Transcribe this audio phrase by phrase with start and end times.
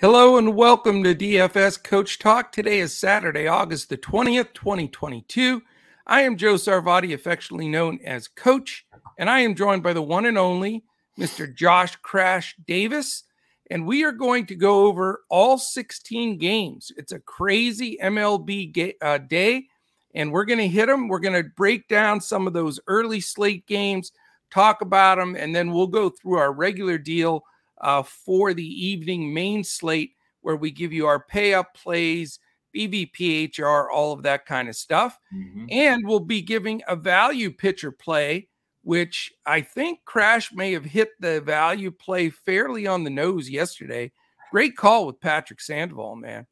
[0.00, 2.52] Hello and welcome to DFS Coach Talk.
[2.52, 5.60] Today is Saturday, August the 20th, 2022.
[6.06, 8.86] I am Joe Sarvati, affectionately known as Coach,
[9.18, 10.84] and I am joined by the one and only
[11.18, 11.54] Mr.
[11.54, 13.24] Josh Crash Davis.
[13.70, 16.90] And we are going to go over all 16 games.
[16.96, 19.66] It's a crazy MLB ga- uh, day,
[20.14, 21.08] and we're going to hit them.
[21.08, 24.12] We're going to break down some of those early slate games,
[24.50, 27.44] talk about them, and then we'll go through our regular deal
[27.80, 30.12] uh, for the evening main slate
[30.42, 32.38] where we give you our pay up plays,
[32.74, 35.18] BVPHR, all of that kind of stuff.
[35.34, 35.66] Mm-hmm.
[35.70, 38.48] And we'll be giving a value pitcher play,
[38.82, 44.12] which I think Crash may have hit the value play fairly on the nose yesterday.
[44.50, 46.46] Great call with Patrick Sandoval, man.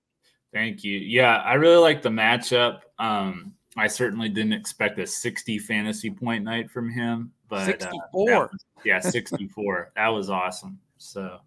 [0.53, 0.99] Thank you.
[0.99, 2.81] Yeah, I really like the matchup.
[2.99, 8.33] Um, I certainly didn't expect a 60 fantasy point night from him, but 64.
[8.33, 9.93] Uh, was, yeah, 64.
[9.97, 10.79] that was awesome.
[10.99, 11.39] So,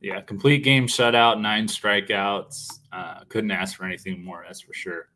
[0.00, 2.68] yeah, complete game shutout, nine strikeouts.
[2.92, 4.44] Uh, couldn't ask for anything more.
[4.46, 5.08] That's for sure.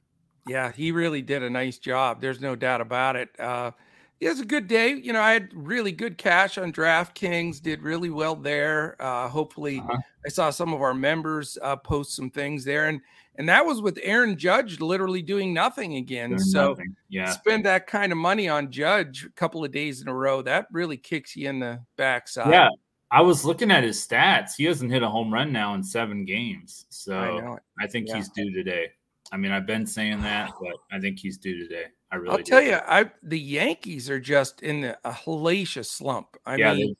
[0.48, 2.20] Yeah, he really did a nice job.
[2.20, 3.28] There's no doubt about it.
[3.38, 3.72] Uh,
[4.20, 4.94] it was a good day.
[4.94, 8.96] You know, I had really good cash on DraftKings, did really well there.
[8.98, 9.98] Uh, hopefully, uh-huh.
[10.26, 13.00] I saw some of our members uh, post some things there, and
[13.36, 16.30] and that was with Aaron Judge literally doing nothing again.
[16.30, 16.96] Doing so, nothing.
[17.08, 20.42] yeah, spend that kind of money on Judge a couple of days in a row.
[20.42, 22.52] That really kicks you in the backside.
[22.52, 22.68] Yeah,
[23.10, 24.56] I was looking at his stats.
[24.56, 26.86] He hasn't hit a home run now in seven games.
[26.90, 28.16] So I, I think yeah.
[28.16, 28.88] he's due today.
[29.32, 31.86] I mean, I've been saying that, but I think he's due today.
[32.10, 32.30] I really.
[32.30, 32.42] I'll do.
[32.44, 36.36] tell you, I the Yankees are just in the, a hellacious slump.
[36.46, 36.96] I yeah, mean,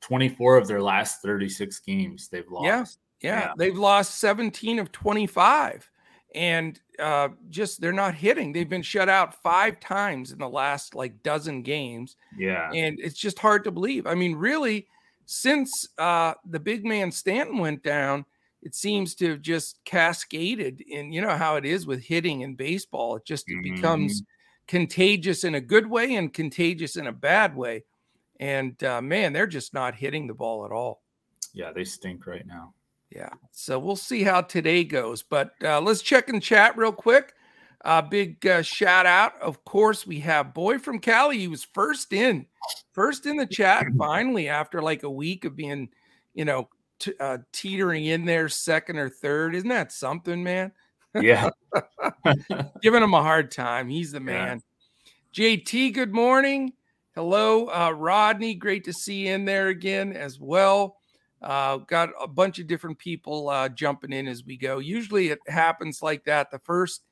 [0.00, 2.66] twenty-four of their last thirty-six games they've lost.
[3.22, 3.52] Yeah, yeah, yeah.
[3.56, 5.88] they've lost seventeen of twenty-five,
[6.34, 8.52] and uh, just they're not hitting.
[8.52, 12.16] They've been shut out five times in the last like dozen games.
[12.36, 14.06] Yeah, and it's just hard to believe.
[14.06, 14.86] I mean, really
[15.32, 18.26] since uh, the big man Stanton went down,
[18.60, 20.84] it seems to have just cascaded.
[20.92, 23.74] And you know how it is with hitting in baseball; it just mm-hmm.
[23.74, 24.22] becomes
[24.68, 27.84] contagious in a good way and contagious in a bad way.
[28.40, 31.02] And uh, man, they're just not hitting the ball at all.
[31.54, 32.74] Yeah, they stink right now.
[33.10, 33.30] Yeah.
[33.52, 35.22] So we'll see how today goes.
[35.22, 37.32] But uh, let's check in chat real quick.
[37.84, 39.40] A uh, big uh, shout out.
[39.42, 41.38] Of course, we have Boy from Cali.
[41.38, 42.46] He was first in,
[42.92, 45.88] first in the chat finally after like a week of being,
[46.32, 46.68] you know,
[47.00, 49.56] t- uh, teetering in there second or third.
[49.56, 50.70] Isn't that something, man?
[51.20, 51.50] Yeah.
[52.82, 53.88] Giving him a hard time.
[53.88, 54.62] He's the man.
[55.34, 55.56] Yeah.
[55.56, 56.74] JT, good morning.
[57.14, 58.54] Hello, uh, Rodney.
[58.54, 60.98] Great to see you in there again as well.
[61.42, 64.78] Uh, got a bunch of different people uh, jumping in as we go.
[64.78, 66.50] Usually it happens like that.
[66.50, 67.02] The first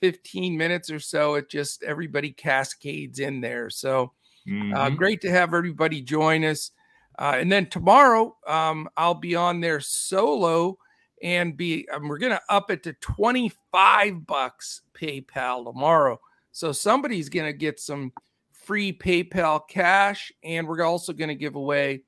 [0.00, 3.70] 15 minutes or so, it just everybody cascades in there.
[3.70, 4.12] So
[4.46, 4.74] uh, mm-hmm.
[4.74, 6.70] uh, great to have everybody join us.
[7.18, 10.78] Uh, and then tomorrow, um, I'll be on there solo
[11.22, 16.20] and be um, we're gonna up it to 25 bucks PayPal tomorrow.
[16.52, 18.12] So somebody's gonna get some
[18.52, 22.02] free PayPal cash, and we're also gonna give away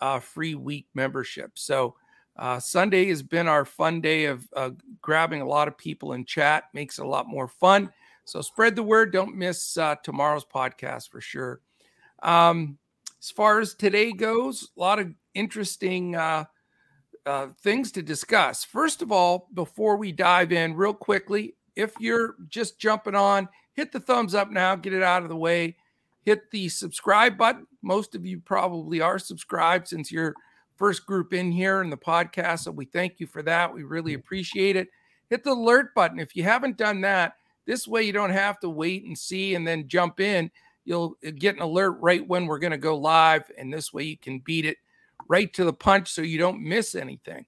[0.00, 1.52] a free week membership.
[1.54, 1.94] So
[2.36, 4.70] uh, Sunday has been our fun day of uh,
[5.00, 7.92] grabbing a lot of people in chat, makes it a lot more fun.
[8.24, 9.12] So spread the word.
[9.12, 11.60] Don't miss uh, tomorrow's podcast for sure.
[12.22, 12.78] Um,
[13.20, 16.44] as far as today goes, a lot of interesting uh,
[17.26, 18.64] uh, things to discuss.
[18.64, 23.92] First of all, before we dive in, real quickly, if you're just jumping on, hit
[23.92, 25.76] the thumbs up now, get it out of the way.
[26.24, 27.66] Hit the subscribe button.
[27.82, 30.34] Most of you probably are subscribed since you're
[30.76, 32.60] first group in here in the podcast.
[32.60, 33.72] So we thank you for that.
[33.72, 34.88] We really appreciate it.
[35.30, 37.36] Hit the alert button if you haven't done that.
[37.64, 40.50] This way, you don't have to wait and see and then jump in.
[40.84, 43.50] You'll uh, get an alert right when we're going to go live.
[43.56, 44.78] And this way, you can beat it
[45.28, 47.46] right to the punch so you don't miss anything.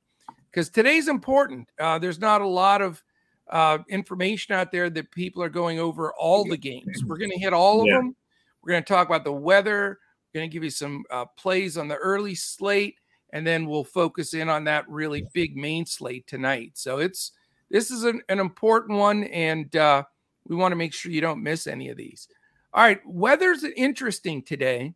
[0.50, 1.68] Because today's important.
[1.80, 3.02] Uh, there's not a lot of
[3.50, 7.04] uh, information out there that people are going over all the games.
[7.04, 7.96] We're going to hit all of yeah.
[7.96, 8.14] them.
[8.62, 9.98] We're going to talk about the weather.
[10.32, 12.96] We're going to give you some uh, plays on the early slate
[13.34, 16.70] and then we'll focus in on that really big main slate tonight.
[16.74, 17.32] So it's
[17.68, 20.04] this is an, an important one, and uh,
[20.46, 22.28] we want to make sure you don't miss any of these.
[22.72, 24.94] All right, weather's interesting today.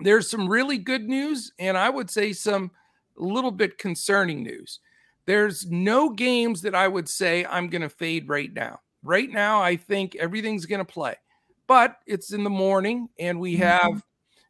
[0.00, 2.70] There's some really good news, and I would say some
[3.18, 4.78] a little bit concerning news.
[5.26, 8.80] There's no games that I would say I'm going to fade right now.
[9.02, 11.16] Right now, I think everything's going to play,
[11.66, 13.62] but it's in the morning, and we mm-hmm.
[13.62, 14.04] have,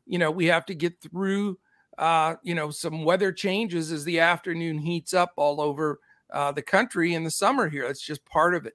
[0.05, 1.57] you know, we have to get through
[1.99, 6.01] uh, you know, some weather changes as the afternoon heats up all over
[6.33, 7.87] uh, the country in the summer here.
[7.87, 8.75] That's just part of it.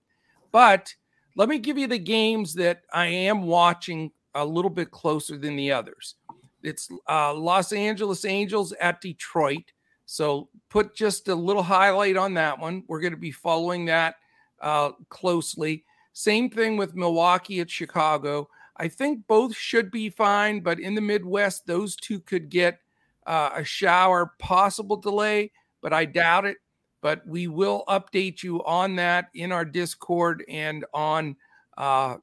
[0.52, 0.94] But
[1.36, 5.56] let me give you the games that I am watching a little bit closer than
[5.56, 6.16] the others.
[6.64, 9.72] It's uh, Los Angeles Angels at Detroit.
[10.06, 12.84] So put just a little highlight on that one.
[12.88, 14.16] We're going to be following that
[14.62, 15.84] uh, closely.
[16.14, 18.50] Same thing with Milwaukee at Chicago.
[18.78, 22.80] I think both should be fine, but in the Midwest, those two could get
[23.28, 25.52] uh, a shower, possible delay,
[25.82, 26.58] but I doubt it.
[27.02, 31.36] But we will update you on that in our Discord and on
[31.78, 32.16] uh,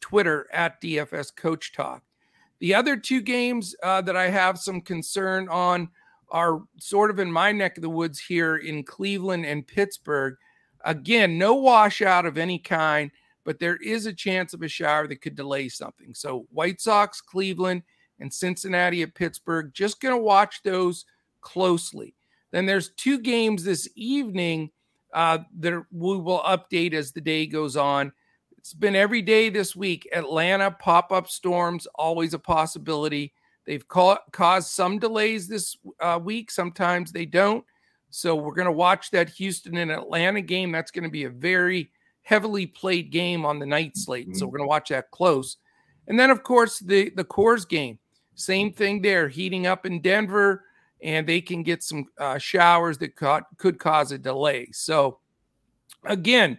[0.00, 2.02] Twitter at DFS Coach Talk.
[2.60, 5.90] The other two games uh, that I have some concern on
[6.30, 10.36] are sort of in my neck of the woods here in Cleveland and Pittsburgh.
[10.84, 13.10] Again, no washout of any kind,
[13.44, 16.14] but there is a chance of a shower that could delay something.
[16.14, 17.82] So, White Sox, Cleveland,
[18.22, 21.04] and Cincinnati at Pittsburgh, just going to watch those
[21.42, 22.14] closely.
[22.52, 24.70] Then there's two games this evening
[25.12, 28.12] uh, that we will update as the day goes on.
[28.56, 30.08] It's been every day this week.
[30.12, 33.34] Atlanta pop up storms, always a possibility.
[33.66, 36.50] They've ca- caused some delays this uh, week.
[36.50, 37.64] Sometimes they don't.
[38.10, 40.70] So we're going to watch that Houston and Atlanta game.
[40.70, 41.90] That's going to be a very
[42.22, 44.28] heavily played game on the night slate.
[44.28, 44.38] Mm-hmm.
[44.38, 45.56] So we're going to watch that close.
[46.06, 47.98] And then, of course, the the Coors game.
[48.34, 50.64] Same thing there, heating up in Denver,
[51.02, 54.68] and they can get some uh, showers that could, cause a delay.
[54.72, 55.18] So,
[56.04, 56.58] again,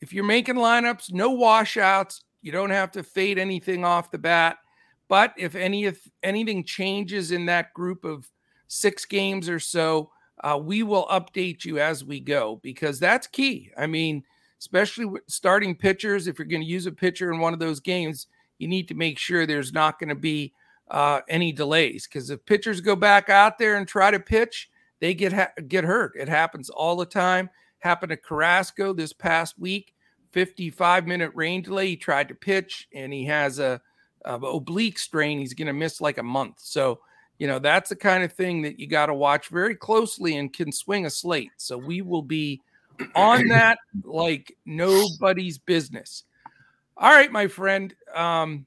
[0.00, 2.24] if you're making lineups, no washouts.
[2.42, 4.58] You don't have to fade anything off the bat.
[5.08, 8.28] But if any if anything changes in that group of
[8.66, 10.10] six games or so,
[10.42, 13.70] uh, we will update you as we go because that's key.
[13.76, 14.24] I mean,
[14.58, 17.78] especially with starting pitchers, if you're going to use a pitcher in one of those
[17.78, 18.26] games,
[18.58, 20.52] you need to make sure there's not going to be
[20.92, 25.14] uh, any delays because if pitchers go back out there and try to pitch, they
[25.14, 26.12] get ha- get hurt.
[26.16, 27.50] It happens all the time.
[27.78, 29.94] Happened to Carrasco this past week.
[30.32, 31.88] 55 minute rain delay.
[31.88, 33.80] He tried to pitch and he has a,
[34.24, 35.38] a oblique strain.
[35.38, 36.56] He's going to miss like a month.
[36.58, 37.00] So,
[37.38, 40.52] you know, that's the kind of thing that you got to watch very closely and
[40.52, 41.50] can swing a slate.
[41.56, 42.60] So we will be
[43.14, 46.24] on that like nobody's business.
[46.98, 47.94] All right, my friend.
[48.14, 48.66] Um,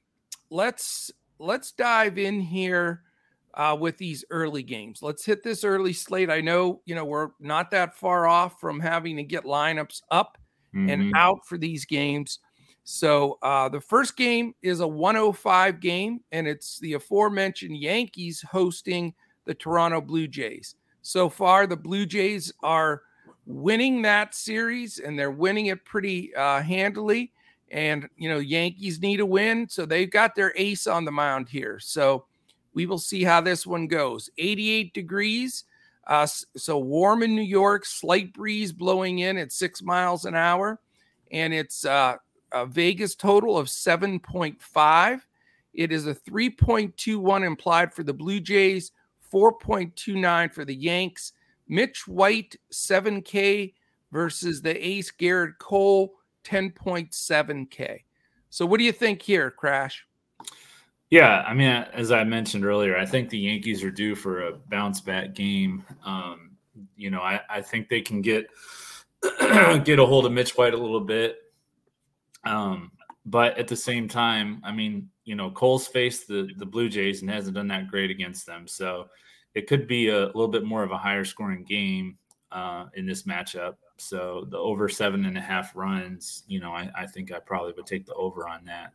[0.50, 3.02] let's let's dive in here
[3.54, 5.02] uh, with these early games.
[5.02, 6.30] Let's hit this early slate.
[6.30, 10.38] I know, you know, we're not that far off from having to get lineups up
[10.74, 10.90] mm-hmm.
[10.90, 12.38] and out for these games.
[12.84, 19.12] So uh, the first game is a 105 game, and it's the aforementioned Yankees hosting
[19.44, 20.76] the Toronto Blue Jays.
[21.02, 23.02] So far, the Blue Jays are
[23.46, 27.32] winning that series, and they're winning it pretty uh, handily.
[27.70, 31.48] And you know, Yankees need a win, so they've got their ace on the mound
[31.48, 31.78] here.
[31.80, 32.26] So
[32.74, 34.30] we will see how this one goes.
[34.38, 35.64] 88 degrees.
[36.06, 40.80] Uh, so warm in New York, slight breeze blowing in at six miles an hour,
[41.32, 42.16] and it's uh,
[42.52, 45.20] a Vegas total of 7.5.
[45.74, 48.92] It is a 3.21 implied for the Blue Jays,
[49.32, 51.32] 4.29 for the Yanks.
[51.68, 53.74] Mitch White, 7K
[54.12, 56.14] versus the ace Gerrit Cole,
[56.46, 58.00] 10.7K.
[58.50, 60.06] So, what do you think here, Crash?
[61.10, 64.52] Yeah, I mean, as I mentioned earlier, I think the Yankees are due for a
[64.52, 65.84] bounce back game.
[66.04, 66.56] Um,
[66.96, 68.48] you know, I, I think they can get
[69.84, 71.38] get a hold of Mitch White a little bit.
[72.44, 72.90] Um,
[73.24, 77.22] but at the same time, I mean, you know, Cole's faced the the Blue Jays
[77.22, 79.06] and hasn't done that great against them, so
[79.54, 82.18] it could be a little bit more of a higher scoring game
[82.52, 83.76] uh, in this matchup.
[83.98, 87.72] So the over seven and a half runs, you know, I, I think I probably
[87.76, 88.92] would take the over on that.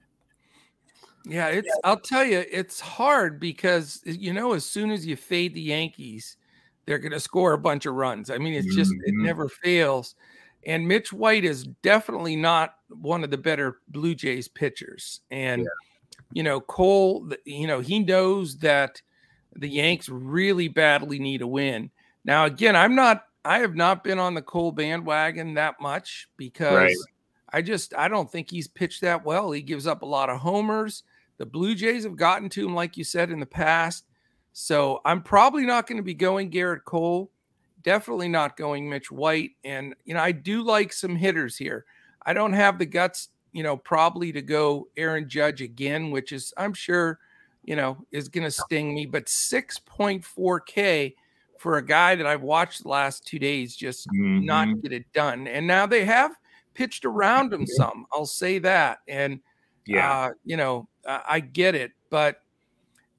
[1.25, 5.53] Yeah, it's I'll tell you, it's hard because you know, as soon as you fade
[5.53, 6.38] the Yankees,
[6.86, 8.29] they're gonna score a bunch of runs.
[8.29, 9.10] I mean, it's just mm-hmm.
[9.10, 10.15] it never fails.
[10.65, 15.22] And Mitch White is definitely not one of the better Blue Jays pitchers.
[15.31, 15.67] And yeah.
[16.34, 19.01] you know, Cole, you know, he knows that
[19.55, 21.91] the Yanks really badly need a win.
[22.24, 26.74] Now, again, I'm not I have not been on the Cole bandwagon that much because
[26.74, 26.95] right.
[27.51, 29.51] I just I don't think he's pitched that well.
[29.51, 31.03] He gives up a lot of homers.
[31.38, 34.05] The Blue Jays have gotten to him, like you said in the past.
[34.53, 37.31] So I'm probably not going to be going Gerrit Cole.
[37.83, 39.51] Definitely not going Mitch White.
[39.63, 41.86] And you know, I do like some hitters here.
[42.24, 46.53] I don't have the guts, you know, probably to go Aaron Judge again, which is
[46.57, 47.17] I'm sure,
[47.63, 49.07] you know, is going to sting me.
[49.07, 51.15] But 6.4K
[51.61, 54.43] for a guy that I've watched the last two days just mm-hmm.
[54.43, 55.47] not get it done.
[55.47, 56.31] And now they have
[56.73, 58.07] pitched around him some.
[58.11, 59.01] I'll say that.
[59.07, 59.41] And
[59.85, 62.41] yeah, uh, you know, I get it, but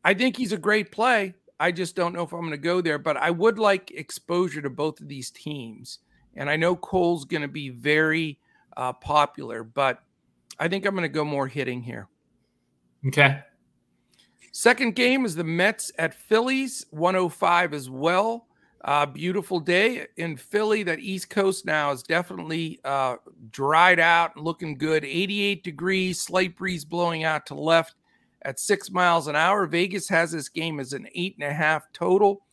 [0.02, 1.34] I think he's a great play.
[1.60, 4.60] I just don't know if I'm going to go there, but I would like exposure
[4.60, 6.00] to both of these teams.
[6.34, 8.40] And I know Cole's going to be very
[8.76, 10.02] uh, popular, but
[10.58, 12.08] I think I'm going to go more hitting here.
[13.06, 13.38] Okay.
[14.62, 18.46] Second game is the Mets at Phillies, 105 as well.
[18.84, 20.84] Uh, beautiful day in Philly.
[20.84, 23.16] That East Coast now is definitely uh,
[23.50, 25.04] dried out looking good.
[25.04, 27.96] 88 degrees, slight breeze blowing out to left
[28.42, 29.66] at six miles an hour.
[29.66, 32.46] Vegas has this game as an eight and a half total.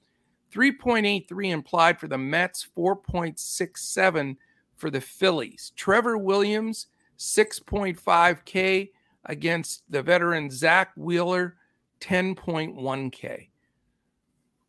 [0.51, 4.35] 3.83 implied for the Mets, 4.67
[4.77, 5.73] for the Phillies.
[5.75, 6.87] Trevor Williams,
[7.19, 8.89] 6.5K
[9.25, 11.55] against the veteran Zack Wheeler,
[12.01, 13.47] 10.1K.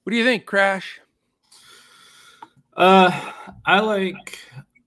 [0.02, 1.00] What do you think, Crash?
[2.76, 3.32] Uh,
[3.66, 4.38] I like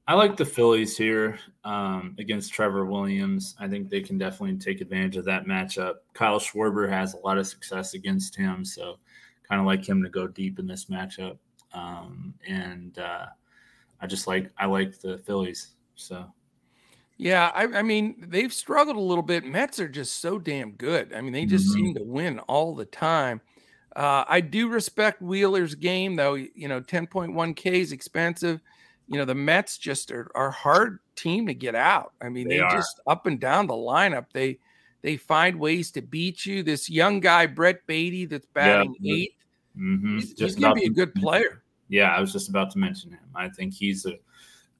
[0.08, 3.56] I like the Phillies here um, against Trevor Williams.
[3.60, 5.96] I think they can definitely take advantage of that matchup.
[6.14, 9.00] Kyle Schwarber has a lot of success against him, so
[9.48, 11.38] kind of like him to go deep in this matchup.
[11.74, 13.28] Um, and uh,
[14.02, 15.76] I just like I like the Phillies.
[15.96, 16.26] So
[17.18, 19.46] yeah, I, I, mean they've struggled a little bit.
[19.46, 21.14] Mets are just so damn good.
[21.14, 21.86] I mean they just mm-hmm.
[21.86, 23.42] seem to win all the time.
[23.96, 26.34] Uh, I do respect Wheeler's game, though.
[26.34, 28.60] You know, 10.1K is expensive.
[29.08, 32.14] You know, the Mets just are, are hard team to get out.
[32.22, 34.28] I mean, they, they just up and down the lineup.
[34.34, 34.60] They
[35.02, 36.64] they find ways to beat you.
[36.64, 39.16] This young guy, Brett Baty that's batting yeah.
[39.16, 39.28] 8th
[39.78, 40.16] mm-hmm.
[40.16, 41.62] he's, he's going to be a good player.
[41.90, 43.20] Yeah, I was just about to mention him.
[43.36, 44.14] I think he's a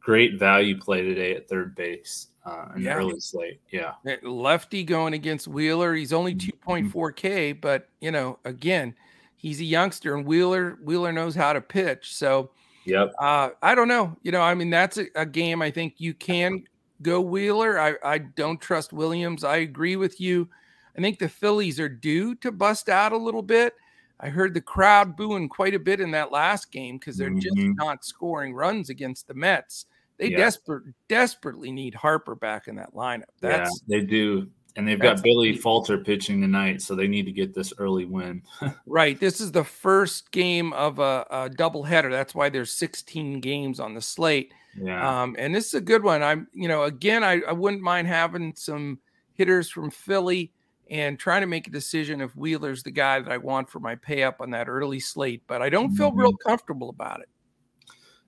[0.04, 2.96] great value play today at third base uh, in yeah.
[2.96, 3.60] early slate.
[3.72, 3.94] Yeah.
[4.22, 5.96] Lefty going against Wheeler.
[5.96, 7.60] He's only 2.4K, mm-hmm.
[7.62, 8.94] but, you know, again,
[9.38, 12.16] he's a youngster and Wheeler Wheeler knows how to pitch.
[12.16, 12.52] So,
[12.86, 13.14] yep.
[13.20, 14.18] Uh, I don't know.
[14.24, 16.66] You know, I mean, that's a, a game I think you can
[17.02, 17.80] go Wheeler.
[17.80, 19.44] I, I don't trust Williams.
[19.44, 20.50] I agree with you.
[20.98, 23.74] I think the Phillies are due to bust out a little bit.
[24.20, 27.40] I heard the crowd booing quite a bit in that last game because they're mm-hmm.
[27.40, 29.88] just not scoring runs against the Mets.
[30.24, 30.38] They yeah.
[30.38, 33.26] desperate desperately need Harper back in that lineup.
[33.42, 34.48] That's, yeah, they do.
[34.78, 38.42] And they've got Bailey Falter pitching tonight, so they need to get this early win.
[38.88, 39.20] right.
[39.20, 42.10] This is the first game of a, a doubleheader.
[42.10, 44.54] That's why there's 16 games on the slate.
[44.82, 45.24] Yeah.
[45.24, 46.24] Um, and this is a good one.
[46.24, 49.00] I'm, you know, again, I, I wouldn't mind having some
[49.34, 50.54] hitters from Philly
[50.90, 53.96] and trying to make a decision if Wheeler's the guy that I want for my
[53.96, 56.20] pay up on that early slate, but I don't feel mm-hmm.
[56.20, 57.30] real comfortable about it.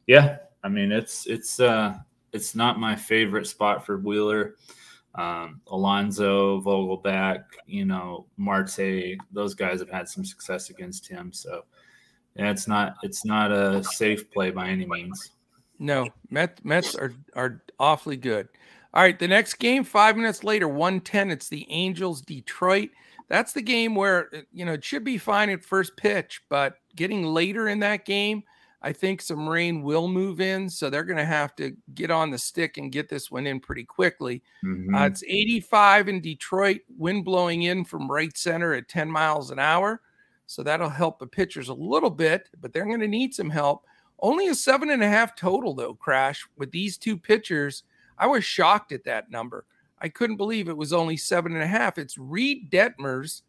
[0.08, 1.94] Yeah, I mean, it's it's uh
[2.34, 4.56] it's not my favorite spot for Wheeler.
[5.14, 11.32] Um, Alonso, Vogelbach, you know, Marte, those guys have had some success against him.
[11.32, 11.66] So
[12.36, 15.32] yeah, it's not it's not a safe play by any means.
[15.78, 18.50] No, Mets Mets are are awfully good.
[18.96, 21.30] All right, the next game, five minutes later, 110.
[21.30, 22.90] It's the Angels Detroit.
[23.28, 27.24] That's the game where you know it should be fine at first pitch, but getting
[27.24, 28.44] later in that game,
[28.86, 32.30] I think some rain will move in, so they're going to have to get on
[32.30, 34.44] the stick and get this one in pretty quickly.
[34.64, 34.94] Mm-hmm.
[34.94, 39.58] Uh, it's 85 in Detroit, wind blowing in from right center at 10 miles an
[39.58, 40.02] hour,
[40.46, 43.86] so that'll help the pitchers a little bit, but they're going to need some help.
[44.20, 47.82] Only a seven and a half total though, Crash with these two pitchers.
[48.20, 49.66] I was shocked at that number.
[50.00, 51.98] I couldn't believe it was only seven and a half.
[51.98, 53.42] It's Reid Detmers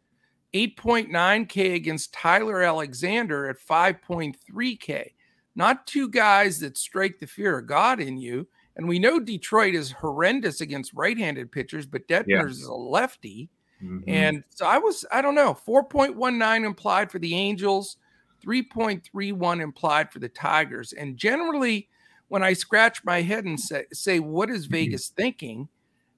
[0.54, 5.10] 8.9K against Tyler Alexander at 5.3K
[5.56, 8.46] not two guys that strike the fear of God in you.
[8.76, 12.46] And we know Detroit is horrendous against right-handed pitchers, but Detmers yeah.
[12.46, 13.48] is a lefty.
[13.82, 14.08] Mm-hmm.
[14.08, 17.96] And so I was, I don't know, 4.19 implied for the Angels,
[18.44, 20.92] 3.31 implied for the Tigers.
[20.92, 21.88] And generally,
[22.28, 24.72] when I scratch my head and say, say what is mm-hmm.
[24.74, 25.68] Vegas thinking,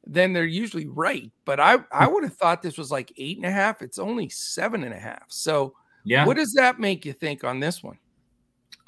[0.05, 1.31] then they're usually right.
[1.45, 2.15] But I, I hmm.
[2.15, 3.83] would have thought this was like eight and a half.
[3.83, 5.25] It's only seven and a half.
[5.29, 7.99] So yeah, what does that make you think on this one?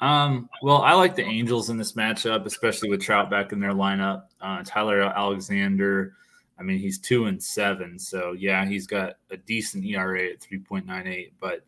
[0.01, 3.73] Um, well, I like the Angels in this matchup, especially with Trout back in their
[3.73, 4.23] lineup.
[4.41, 6.15] Uh, Tyler Alexander,
[6.59, 10.59] I mean, he's two and seven, so yeah, he's got a decent ERA at three
[10.59, 11.33] point nine eight.
[11.39, 11.63] But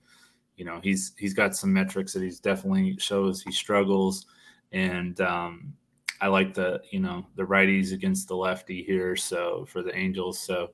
[0.55, 4.25] you know, he's he's got some metrics that he's definitely shows he struggles,
[4.71, 5.73] and um,
[6.19, 9.15] I like the you know the righties against the lefty here.
[9.15, 10.71] So for the Angels, so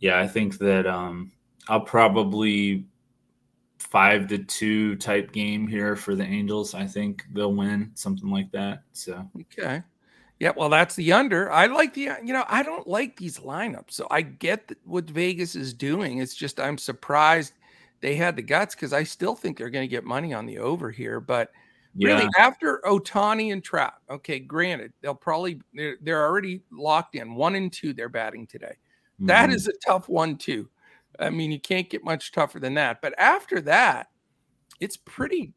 [0.00, 1.32] yeah, I think that um,
[1.68, 2.86] I'll probably
[3.78, 6.74] five to two type game here for the Angels.
[6.74, 8.82] I think they'll win something like that.
[8.92, 9.82] So okay.
[10.40, 11.50] Yeah, well, that's the under.
[11.50, 13.92] I like the, you know, I don't like these lineups.
[13.92, 16.18] So I get what Vegas is doing.
[16.18, 17.52] It's just I'm surprised
[18.00, 20.58] they had the guts because I still think they're going to get money on the
[20.58, 21.20] over here.
[21.20, 21.52] But
[21.94, 22.08] yeah.
[22.08, 27.54] really, after Ohtani and Trout, okay, granted, they'll probably, they're, they're already locked in one
[27.54, 28.74] and two, they're batting today.
[29.14, 29.26] Mm-hmm.
[29.26, 30.68] That is a tough one, too.
[31.18, 33.00] I mean, you can't get much tougher than that.
[33.00, 34.08] But after that,
[34.80, 35.52] it's pretty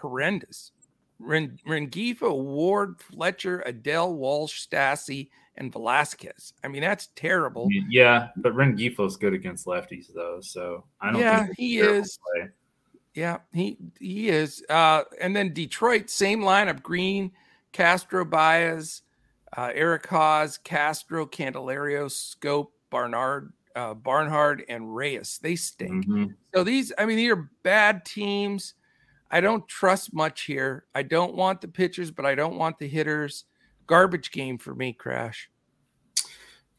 [0.00, 0.72] horrendous.
[1.18, 6.52] Ren- Rengifo, Ward, Fletcher, Adell, Walsh, Stassi, and Velazquez.
[6.62, 7.68] I mean, that's terrible.
[7.88, 10.38] Yeah, but Rengifo's good against lefties, though.
[10.40, 11.20] So I don't.
[11.20, 12.18] Yeah, he is.
[12.34, 12.48] Play.
[13.14, 14.64] Yeah, he he is.
[14.68, 17.32] Uh, and then Detroit, same lineup: Greene,
[17.72, 19.02] Castro, Baez,
[19.56, 25.38] uh, Eric Haase, Castro, Candelario, Schoop, Barnhart, uh, Barnhart, and Reyes.
[25.40, 26.04] They stink.
[26.06, 26.26] Mm-hmm.
[26.54, 28.74] So these, I mean, these are bad teams.
[29.30, 30.86] I don't trust much here.
[30.94, 33.44] I don't want the pitchers, but I don't want the hitters.
[33.86, 35.50] Garbage game for me, Crash.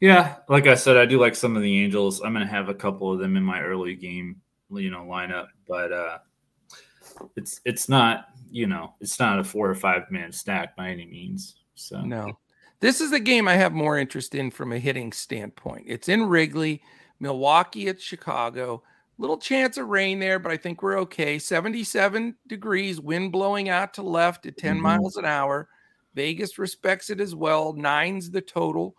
[0.00, 2.20] Yeah, like I said, I do like some of the Angels.
[2.20, 4.40] I'm going to have a couple of them in my early game,
[4.70, 6.18] you know, lineup, but uh
[7.36, 11.06] it's it's not, you know, it's not a four or five man stack by any
[11.06, 11.56] means.
[11.74, 12.38] So no,
[12.80, 15.84] this is the game I have more interest in from a hitting standpoint.
[15.86, 16.82] It's in Wrigley,
[17.18, 18.82] Milwaukee at Chicago.
[19.18, 21.38] Little chance of rain there, but I think we're okay.
[21.38, 24.82] 77 degrees, wind blowing out to left at 10 mm-hmm.
[24.82, 25.68] miles an hour.
[26.14, 27.74] Vegas respects it as well.
[27.74, 28.96] Nine's the total.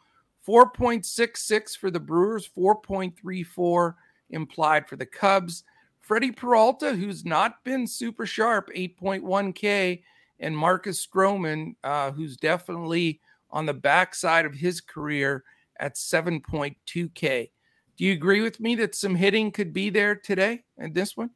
[0.47, 3.95] 4.66 for the Brewers, 4.34
[4.29, 5.63] implied for the Cubs.
[5.99, 10.01] Freddie Peralta, who's not been super sharp, 8.1K,
[10.39, 15.43] and Marcus Stroman, uh, who's definitely on the backside of his career
[15.79, 17.51] at 7.2K.
[17.97, 21.31] Do you agree with me that some hitting could be there today and this one?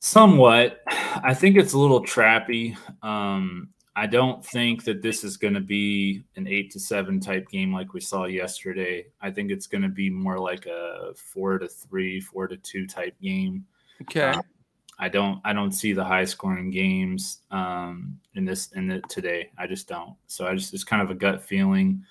[0.00, 0.80] Somewhat.
[0.88, 2.76] I think it's a little trappy.
[3.02, 7.48] Um, I don't think that this is going to be an eight to seven type
[7.50, 9.06] game like we saw yesterday.
[9.20, 12.86] I think it's going to be more like a four to three, four to two
[12.86, 13.66] type game.
[14.02, 14.22] Okay.
[14.22, 14.42] Uh,
[15.02, 19.50] I don't I don't see the high scoring games um, in this in it today.
[19.58, 20.14] I just don't.
[20.28, 22.04] So I just it's kind of a gut feeling.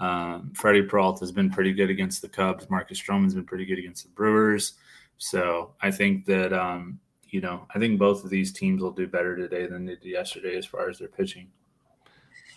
[0.00, 2.68] Um, Freddie Peralta has been pretty good against the Cubs.
[2.68, 4.72] Marcus Stroman's been pretty good against the Brewers.
[5.18, 9.06] So I think that um, you know I think both of these teams will do
[9.06, 11.46] better today than they did yesterday as far as their pitching.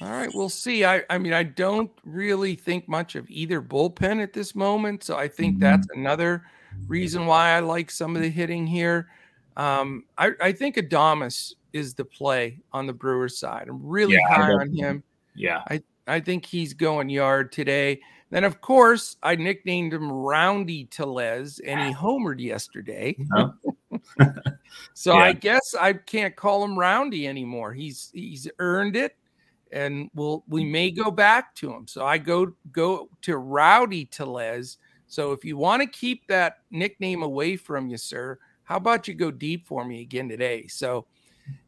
[0.02, 0.84] All right, we'll see.
[0.84, 5.16] I, I mean, I don't really think much of either bullpen at this moment, so
[5.16, 5.62] I think mm-hmm.
[5.62, 6.44] that's another
[6.88, 9.10] reason why I like some of the hitting here.
[9.58, 13.68] Um, I, I think Adames is the play on the Brewers side.
[13.70, 15.04] I'm really yeah, high on him.
[15.36, 15.62] Yeah.
[15.70, 18.00] I, I think he's going yard today.
[18.32, 23.16] Then, of course, I nicknamed him Roundy Tellez, and he homered yesterday.
[23.32, 23.52] Huh?
[24.94, 25.20] so yeah.
[25.20, 27.74] I guess I can't call him Roundy anymore.
[27.74, 29.16] He's he's earned it,
[29.72, 31.88] and we'll we may go back to him.
[31.88, 34.78] So I go go to Rowdy Tellez.
[35.08, 39.14] So if you want to keep that nickname away from you, sir, how about you
[39.14, 40.68] go deep for me again today?
[40.68, 41.06] So,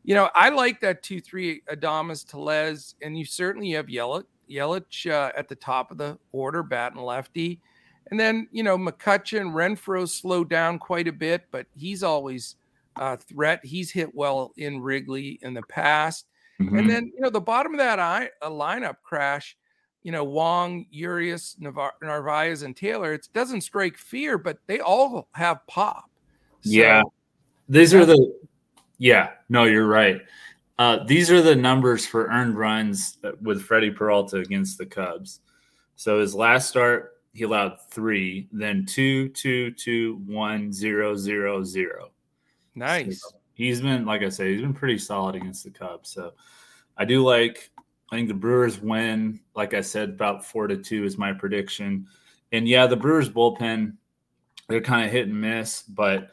[0.03, 5.09] you know, I like that 2 3 Adames Tellez, and you certainly have Yelich, Yelich
[5.09, 7.61] uh, at the top of the order, batting lefty.
[8.09, 12.55] And then, you know, McCutchen, Renfroe slowed down quite a bit, but he's always
[12.95, 13.63] a threat.
[13.63, 16.25] He's hit well in Wrigley in the past.
[16.61, 16.77] Mm-hmm.
[16.77, 19.57] And then, you know, the bottom of that eye, a lineup crash,
[20.03, 25.67] you know, Wong, Urias, Narvaez, and Taylor, it doesn't strike fear, but they all have
[25.67, 26.06] pop.
[26.71, 27.01] Yeah.
[27.69, 28.39] These are the,
[28.97, 30.21] yeah, no, you're right.
[30.79, 35.41] Uh, these are the numbers for earned runs with Freddie Peralta against the Cubs.
[35.95, 42.11] So his last start, he allowed three, then two, two, two, one, zero, zero, zero.
[42.75, 43.21] Nice.
[43.21, 46.09] So he's been, like I said, he's been pretty solid against the Cubs.
[46.09, 46.33] So
[46.97, 47.71] I do like.
[48.11, 49.41] I think the Brewers win.
[49.55, 52.07] Like I said, about four to two is my prediction.
[52.53, 53.97] And yeah, the Brewers bullpen,
[54.69, 56.29] they're kind of hit and miss, but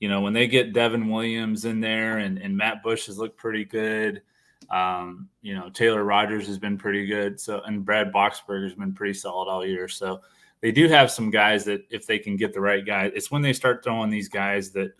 [0.00, 3.38] you know, when they get Devin Williams in there and, and Matt Bush has looked
[3.38, 4.22] pretty good.
[4.70, 7.40] Um, you know, Taylor Rogers has been pretty good.
[7.40, 9.88] So, and Brad Boxberger has been pretty solid all year.
[9.88, 10.20] So
[10.60, 13.42] they do have some guys that if they can get the right guy, it's when
[13.42, 14.92] they start throwing these guys that,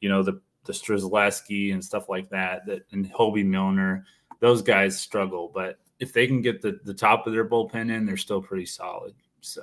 [0.00, 4.04] you know, the, the Strzelecki and stuff like that, that, and Hoby Milner,
[4.40, 5.50] those guys struggle.
[5.54, 8.66] But if they can get the, the top of their bullpen in, they're still pretty
[8.66, 9.14] solid.
[9.40, 9.62] So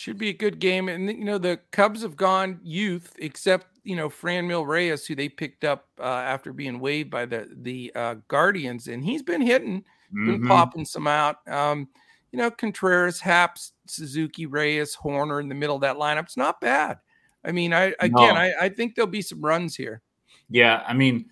[0.00, 0.88] should be a good game.
[0.88, 5.28] And, you know, the Cubs have gone youth, except you know Franmil Reyes, who they
[5.28, 9.80] picked up uh, after being waived by the the uh, Guardians, and he's been hitting,
[9.80, 10.26] mm-hmm.
[10.26, 11.46] been popping some out.
[11.46, 11.88] Um,
[12.32, 16.22] you know, Contreras, Haps, Suzuki, Reyes, Hoerner in the middle of that lineup.
[16.22, 16.98] It's not bad.
[17.44, 18.34] I mean, I again, no.
[18.34, 20.00] I, I think there'll be some runs here.
[20.48, 21.26] Yeah, I mean,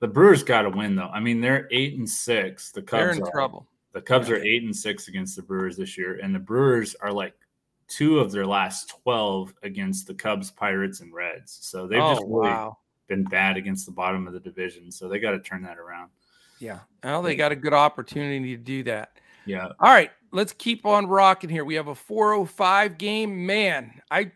[0.00, 1.10] the Brewers got to win though.
[1.12, 2.70] I mean, they're eight and six.
[2.70, 3.66] The Cubs they're in are, trouble.
[3.92, 4.36] The Cubs yeah.
[4.36, 7.34] are eight and six against the Brewers this year, and the Brewers are like
[7.88, 11.58] two of their last 12 against the Cubs, Pirates, and Reds.
[11.62, 12.78] So they've oh, just really wow.
[13.08, 14.90] been bad against the bottom of the division.
[14.90, 16.10] So they got to turn that around.
[16.58, 16.80] Yeah.
[17.02, 19.18] Well, they got a good opportunity to do that.
[19.46, 19.68] Yeah.
[19.80, 20.10] All right.
[20.32, 21.64] Let's keep on rocking here.
[21.64, 23.46] We have a 405 game.
[23.46, 24.32] Man, I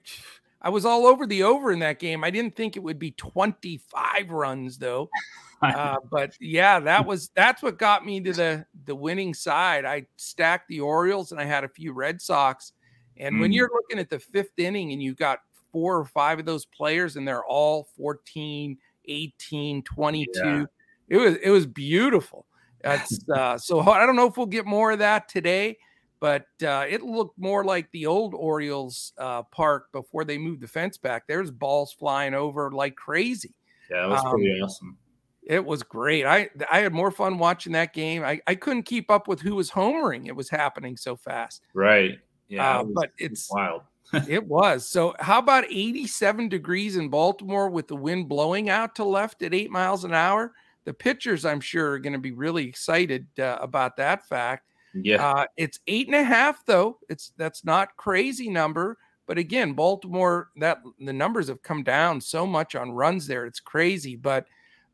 [0.61, 2.25] I was all over the over in that game.
[2.25, 5.09] I didn't think it would be 25 runs though.
[5.61, 9.85] Uh, but yeah, that was that's what got me to the the winning side.
[9.85, 12.75] I stacked the Orioles and I had a few Red Sox
[13.19, 13.41] and mm.
[13.41, 15.41] when you're looking at the fifth inning and you've got
[15.73, 18.77] four or five of those players and they're all 14,
[19.07, 20.31] 18, 22.
[20.35, 20.65] Yeah.
[21.09, 22.47] It was it was beautiful.
[22.83, 25.79] That's uh, so I don't know if we'll get more of that today,
[26.21, 30.69] but uh, it looked more like the old Orioles uh, park before they moved the
[30.69, 31.27] fence back.
[31.27, 33.55] There's balls flying over like crazy.
[33.91, 34.99] Yeah, it was um, pretty awesome.
[35.45, 36.27] It was great.
[36.27, 38.23] I I had more fun watching that game.
[38.23, 40.27] I, I couldn't keep up with who was homering.
[40.27, 41.63] It was happening so fast.
[41.73, 42.19] Right.
[42.49, 42.79] Yeah.
[42.79, 43.83] Uh, it but it's wild.
[44.29, 44.87] it was.
[44.87, 49.55] So how about 87 degrees in Baltimore with the wind blowing out to left at
[49.55, 50.53] eight miles an hour?
[50.85, 54.65] The pitchers, I'm sure, are going to be really excited uh, about that fact.
[54.95, 55.27] Yeah.
[55.27, 56.99] Uh, it's eight and a half, though.
[57.11, 58.97] It's that's not crazy number.
[59.27, 63.45] But again, Baltimore, that the numbers have come down so much on runs there.
[63.45, 64.17] It's crazy.
[64.17, 64.47] But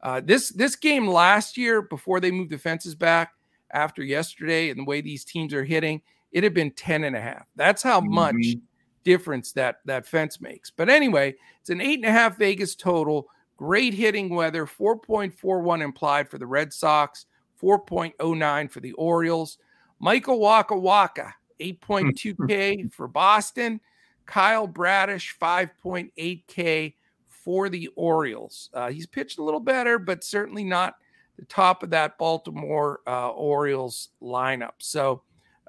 [0.03, 3.33] uh, this this game last year, before they moved the fences back
[3.71, 6.03] after yesterday, and the way these teams are hitting,
[6.35, 7.47] it had been 10 and a half.
[7.57, 8.15] That's how mm-hmm.
[8.15, 8.57] much
[9.05, 10.71] difference that that fence makes.
[10.71, 13.29] But anyway, it's an eight and a half Vegas total.
[13.57, 17.27] Great hitting weather, 4.41 implied for the Red Sox,
[17.63, 19.59] 4.09 for the Orioles.
[20.01, 23.81] Michael Waka Waka, 8.2K for Boston.
[24.27, 26.95] Kyle Bradish, 5.8K
[27.29, 28.71] for the Orioles.
[28.75, 30.97] Uh, he's pitched a little better, but certainly not
[31.39, 34.73] the top of that Baltimore uh, Orioles lineup.
[34.79, 35.23] So,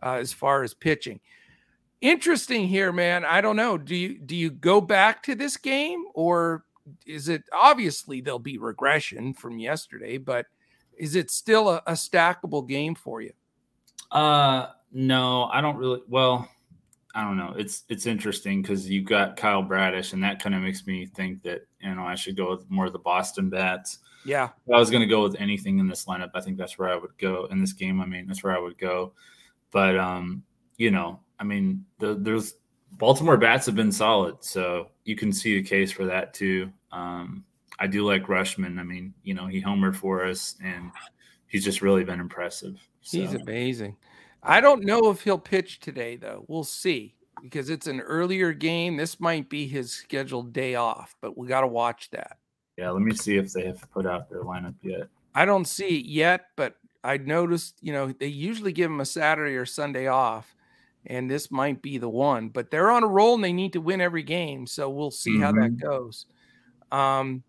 [0.06, 1.20] uh, as far as pitching,
[2.00, 3.26] interesting here, man.
[3.26, 3.78] I don't know.
[3.78, 6.64] Do you do you go back to this game, or
[7.06, 10.46] is it obviously there'll be regression from yesterday, but
[10.98, 13.34] is it still a, a stackable game for you?
[14.12, 16.02] Uh, no, I don't really.
[16.08, 16.50] Well,
[17.16, 17.54] I don't know.
[17.58, 21.44] It's it's interesting because you've got Kyle Bradish, and that kind of makes me think
[21.44, 24.00] that you know I should go with more of the Boston bats.
[24.26, 26.32] Yeah, if I was going to go with anything in this lineup.
[26.36, 28.02] I think that's where I would go in this game.
[28.02, 29.14] I mean, that's where I would go.
[29.72, 30.44] But um,
[30.78, 32.56] you know, I mean, the, there's
[32.94, 36.72] Baltimore bats have been solid, so you can see a case for that too.
[36.92, 37.44] Um,
[37.80, 38.80] I do like Rutschman.
[38.80, 40.92] I mean, you know, he homered for us, and
[41.48, 42.76] he's just really been impressive.
[43.02, 43.20] So.
[43.20, 43.98] He's amazing.
[44.42, 46.46] I don't know if he'll pitch today, though.
[46.48, 48.96] We'll see because it's an earlier game.
[48.96, 52.38] This might be his scheduled day off, but we got to watch that.
[52.78, 55.08] Yeah, let me see if they have put out their lineup yet.
[55.34, 56.76] I don't see it yet, but
[57.06, 60.56] I noticed, you know, they usually give them a Saturday or Sunday off,
[61.06, 62.50] and this might be the one.
[62.50, 65.34] But they're on a roll and they need to win every game, so we'll see
[65.34, 65.42] mm-hmm.
[65.42, 65.88] how that mm-hmm.
[65.88, 66.26] goes.
[66.92, 67.44] Um,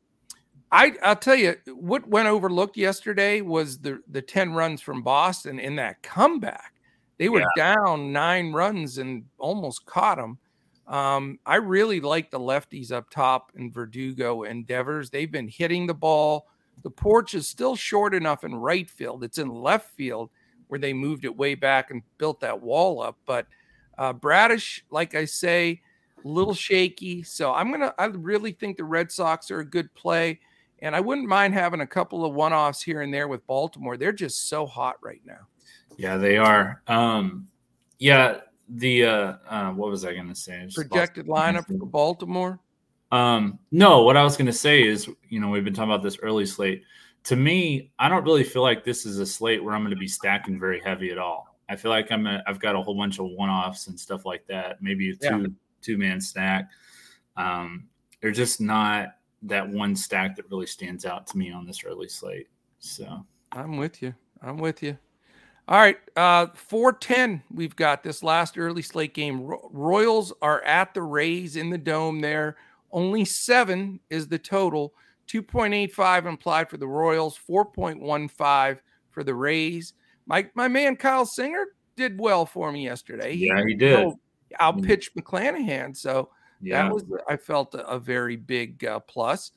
[0.70, 5.58] I I'll tell you what went overlooked yesterday was the the ten runs from Boston
[5.58, 6.74] in that comeback.
[7.18, 7.74] They were yeah.
[7.74, 10.38] down nine runs and almost caught them.
[10.86, 15.10] Um, I really like the lefties up top in Verdugo and Devers.
[15.10, 16.46] They've been hitting the ball.
[16.82, 19.24] The porch is still short enough in right field.
[19.24, 20.30] It's in left field
[20.68, 23.16] where they moved it way back and built that wall up.
[23.26, 23.46] But
[23.98, 25.80] uh, Bradish, like I say,
[26.24, 27.22] a little shaky.
[27.22, 27.94] So I'm gonna.
[27.98, 30.40] I really think the Red Sox are a good play,
[30.80, 33.96] and I wouldn't mind having a couple of one-offs here and there with Baltimore.
[33.96, 35.46] They're just so hot right now.
[35.96, 36.82] Yeah, they are.
[36.88, 37.48] Um,
[37.98, 40.68] yeah, the uh, uh, what was I going to say?
[40.74, 42.60] Projected lineup for Baltimore.
[43.12, 46.02] Um, no, what I was going to say is, you know, we've been talking about
[46.02, 46.82] this early slate.
[47.24, 49.96] To me, I don't really feel like this is a slate where I'm going to
[49.96, 51.56] be stacking very heavy at all.
[51.68, 54.24] I feel like I'm a, I've got a whole bunch of one offs and stuff
[54.24, 54.80] like that.
[54.80, 55.46] Maybe a two yeah.
[55.82, 56.70] two man stack.
[57.36, 57.88] Um,
[58.20, 62.08] they're just not that one stack that really stands out to me on this early
[62.08, 62.48] slate.
[62.78, 64.14] So I'm with you.
[64.42, 64.96] I'm with you.
[65.68, 67.42] All right, uh, 410.
[67.52, 69.42] We've got this last early slate game.
[69.42, 72.56] Ro- Royals are at the Rays in the dome there.
[72.96, 74.94] Only seven is the total.
[75.28, 78.78] 2.85 implied for the Royals, 4.15
[79.10, 79.92] for the Rays.
[80.26, 83.34] My my man Kyle Singer did well for me yesterday.
[83.34, 84.12] Yeah, he, he did.
[84.58, 86.30] I'll pitch McClanahan, so
[86.60, 86.82] yeah.
[86.82, 89.52] that was I felt a, a very big uh, plus.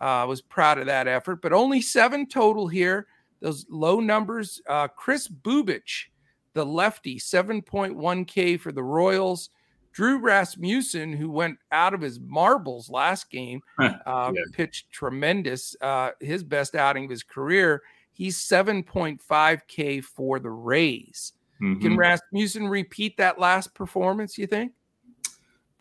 [0.00, 3.06] Uh, I was proud of that effort, but only seven total here
[3.40, 4.60] those low numbers.
[4.68, 6.06] Uh, Kris Bubic,
[6.54, 9.50] the lefty, 7.1K for the Royals.
[9.92, 14.42] Drew Rasmussen, who went out of his marbles last game, uh, yeah.
[14.52, 15.74] pitched tremendous.
[15.80, 17.82] Uh, his best outing of his career.
[18.12, 21.32] He's 7.5K for the Rays.
[21.60, 21.80] Mm-hmm.
[21.80, 24.72] Can Rasmussen repeat that last performance, you think?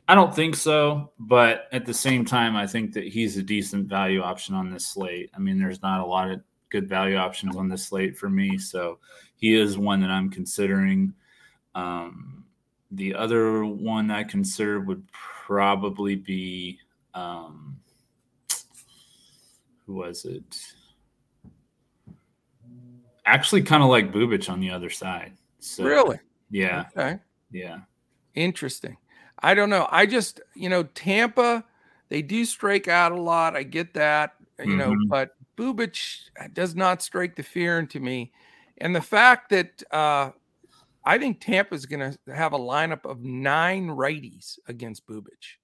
[0.08, 3.88] I don't think so, but at the same time, I think that he's a decent
[3.88, 5.30] value option on this slate.
[5.36, 8.58] I mean, there's not a lot of good value options on this slate for me.
[8.58, 8.98] So
[9.36, 11.14] he is one that I'm considering.
[11.76, 12.46] Um,
[12.92, 16.80] the other one I consider would probably be
[17.14, 17.80] um,
[19.86, 20.58] who was it?
[23.26, 25.34] Actually, kind of like Bubic on the other side.
[25.60, 26.20] So, really?
[26.50, 26.86] Yeah.
[26.98, 27.20] Okay.
[27.52, 27.80] Yeah.
[28.34, 28.98] Interesting.
[29.40, 29.88] I don't know.
[29.92, 31.64] I just, you know, Tampa,
[32.10, 33.56] they do strike out a lot.
[33.56, 34.34] I get that
[34.66, 35.08] you know, mm-hmm.
[35.08, 38.32] but Bubic does not strike the fear into me.
[38.78, 40.32] And the fact that uh,
[41.04, 45.58] I think Tampa is going to have a lineup of nine righties against Bubic.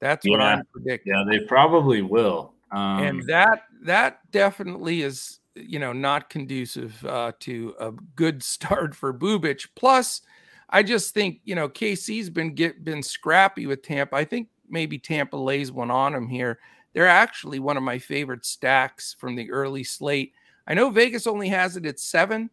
[0.00, 0.32] That's yeah.
[0.32, 1.12] what I'm predicting.
[1.14, 2.54] Yeah, they probably will.
[2.70, 8.94] Um, and that that definitely is you know not conducive uh, to a good start
[8.94, 9.68] for Bubic.
[9.74, 10.22] Plus,
[10.70, 14.16] I just think you know KC's been get been scrappy with Tampa.
[14.16, 16.58] I think maybe Tampa lays one on them here.
[16.92, 20.32] They're actually one of my favorite stacks from the early slate.
[20.66, 22.50] I know Vegas only has it at seven,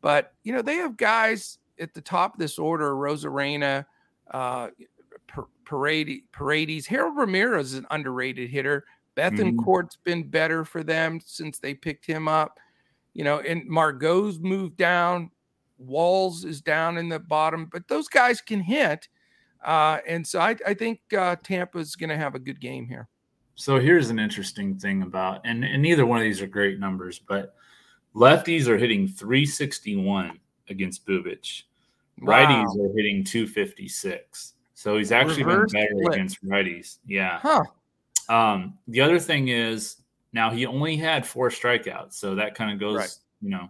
[0.00, 3.84] but you know they have guys at the top of this order: Arozarena,
[4.30, 4.68] uh,
[5.64, 8.84] Paredes, Harold Ramirez is an underrated hitter.
[9.16, 10.04] Bethancourt's mm-hmm.
[10.04, 12.58] been better for them since they picked him up.
[13.14, 15.30] You know, and Margot's moved down.
[15.78, 19.08] Walls is down in the bottom, but those guys can hit.
[19.64, 23.08] Uh, and so I, I think uh, Tampa's going to have a good game here.
[23.56, 27.18] So here's an interesting thing about, and, and neither one of these are great numbers,
[27.18, 27.54] but
[28.14, 31.62] lefties are hitting 361 against Bubic.
[32.20, 32.44] Wow.
[32.44, 34.54] Righties are hitting 256.
[34.74, 36.98] So he's actually Reverse been better against righties.
[37.06, 37.38] Yeah.
[37.40, 37.64] Huh.
[38.28, 39.96] Um, the other thing is
[40.32, 43.14] now he only had four strikeouts, so that kind of goes, right.
[43.40, 43.68] you know,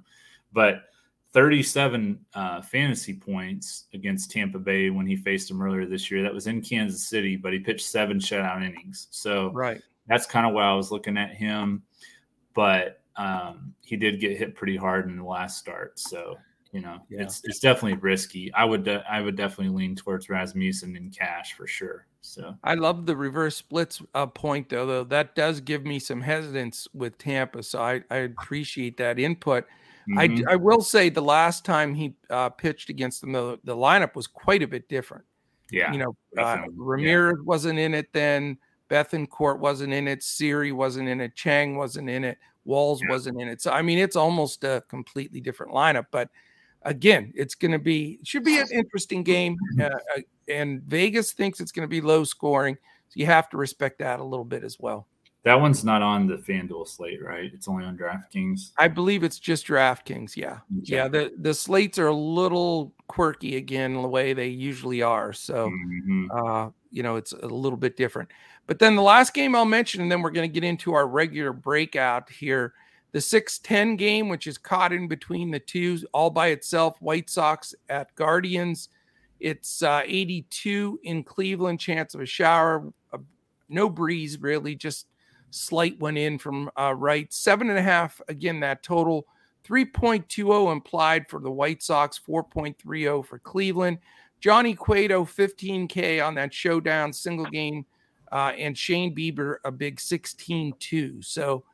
[0.52, 0.85] but
[1.32, 6.22] 37 uh, fantasy points against Tampa Bay when he faced them earlier this year.
[6.22, 9.09] That was in Kansas City, but he pitched seven shutout innings.
[9.11, 11.82] So right, that's kind of why I was looking at him.
[12.54, 15.98] But um, he did get hit pretty hard in the last start.
[15.98, 16.37] So
[16.72, 17.22] you know, yeah.
[17.22, 18.52] it's it's definitely risky.
[18.52, 22.07] I would de- I would definitely lean towards Rasmussen in cash for sure.
[22.20, 24.87] So I love the reverse splits uh, point though.
[24.87, 29.64] Though that does give me some hesitance with Tampa, so I I appreciate that input.
[30.09, 30.48] Mm-hmm.
[30.48, 34.14] I I will say the last time he uh, pitched against them, the the lineup
[34.14, 35.24] was quite a bit different.
[35.70, 37.44] Yeah, you know, uh, Ramirez yeah.
[37.44, 38.59] wasn't in it then.
[38.88, 40.22] Bethancourt wasn't in it.
[40.22, 41.35] Siri wasn't in it.
[41.35, 42.38] Chang wasn't in it.
[42.64, 43.11] Walls yeah.
[43.11, 43.61] wasn't in it.
[43.61, 46.07] So I mean, it's almost a completely different lineup.
[46.11, 46.29] But
[46.87, 51.61] again, it's going to be should be an interesting game, uh, uh, and Vegas thinks
[51.61, 52.77] it's going to be low scoring,
[53.09, 55.07] so you have to respect that a little bit as well.
[55.42, 57.53] That one's not on the FanDuel slate, right?
[57.55, 58.72] It's only on DraftKings.
[58.79, 60.37] I believe it's just DraftKings.
[60.37, 60.96] Yeah, okay.
[60.96, 61.09] yeah.
[61.09, 65.33] The the slates are a little quirky again, the way they usually are.
[65.33, 66.31] So, mm-hmm.
[66.33, 68.31] uh, you know, it's a little bit different.
[68.66, 71.07] But then the last game I'll mention, and then we're going to get into our
[71.07, 72.75] regular breakout here
[73.16, 77.74] the 610 game, which is caught in between the two all by itself, White Sox
[77.88, 78.90] at Guardians.
[79.40, 83.18] It's uh, 82 in Cleveland, chance of a shower, uh,
[83.70, 85.07] no breeze really, just
[85.48, 87.33] slight one in from uh, right.
[87.33, 89.26] Seven and a half, again, that total.
[89.66, 93.96] 3.20 implied for the White Sox, 4.30 for Cleveland.
[94.40, 97.87] Johnny Cueto, 15K on that showdown single game,
[98.31, 101.22] uh, and Shane Bieber, a big 16 2.
[101.22, 101.64] So,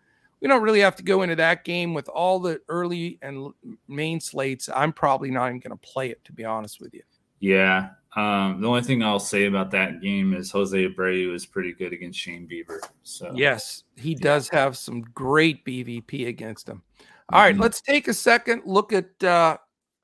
[0.42, 3.52] we don't really have to go into that game with all the early and
[3.86, 4.68] main slates.
[4.74, 7.02] I'm probably not even going to play it, to be honest with you.
[7.38, 7.90] Yeah.
[8.16, 11.92] Um, the only thing I'll say about that game is Jose Abreu was pretty good
[11.92, 12.80] against Shane Bieber.
[13.04, 14.18] So yes, he yeah.
[14.20, 16.82] does have some great BVP against him.
[17.30, 17.62] All right, mm-hmm.
[17.62, 19.58] let's take a second look at uh,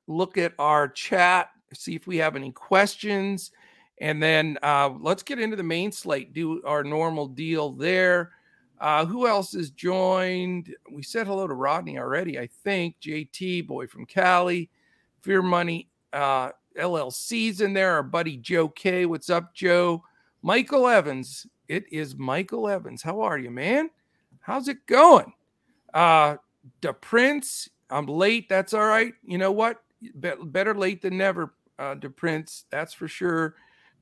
[0.07, 3.51] look at our chat, see if we have any questions,
[4.01, 6.33] and then uh, let's get into the main slate.
[6.33, 8.31] Do our normal deal there.
[8.81, 10.75] Uh, who else is joined?
[10.91, 12.97] We said hello to Rodney already, I think.
[13.01, 14.71] JT, boy from Cali,
[15.23, 17.95] Fear Money, uh, LLC's in there.
[17.95, 19.05] Our buddy Joe K.
[19.07, 20.05] What's up, Joe?
[20.43, 21.47] Michael Evans.
[21.67, 23.03] It is Michael Evans.
[23.03, 23.91] How are you, man?
[24.41, 25.33] How's it going?
[25.93, 26.37] Uh,
[26.81, 27.69] the Prince.
[27.91, 28.49] I'm late.
[28.49, 29.13] That's all right.
[29.25, 29.83] You know what?
[30.21, 32.65] Be- better late than never, uh, the Prince.
[32.71, 33.57] That's for sure.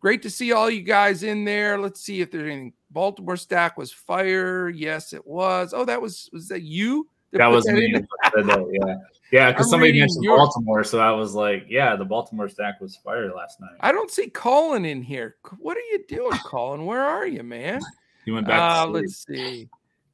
[0.06, 1.80] Great to see all you guys in there.
[1.80, 2.72] Let's see if there's anything.
[2.92, 4.68] Baltimore stack was fire.
[4.68, 5.74] Yes, it was.
[5.74, 7.08] Oh, that was was that you?
[7.32, 7.92] That, that was that me.
[8.86, 8.94] yeah,
[9.32, 9.50] yeah.
[9.50, 10.38] Because somebody mentioned yours.
[10.38, 13.78] Baltimore, so I was like, yeah, the Baltimore stack was fire last night.
[13.80, 15.38] I don't see Colin in here.
[15.58, 16.86] What are you doing, Colin?
[16.86, 17.80] Where are you, man?
[18.24, 18.60] He went back.
[18.60, 19.68] Uh, let's see.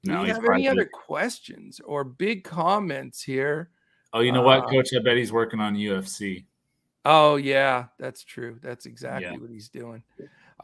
[0.04, 3.68] Do you have any other questions or big comments here?
[4.14, 4.88] Oh, you know uh, what, Coach?
[4.98, 6.46] I bet he's working on UFC.
[7.04, 8.58] Oh yeah, that's true.
[8.62, 9.38] That's exactly yeah.
[9.38, 10.02] what he's doing.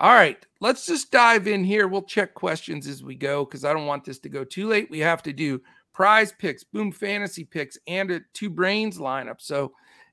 [0.01, 1.88] All right, let's just dive in here.
[1.88, 4.90] We'll check questions as we go because I don't want this to go too late.
[4.90, 5.61] We have to do
[5.92, 9.40] prize picks, boom fantasy picks, and a two brains lineup.
[9.40, 9.72] So,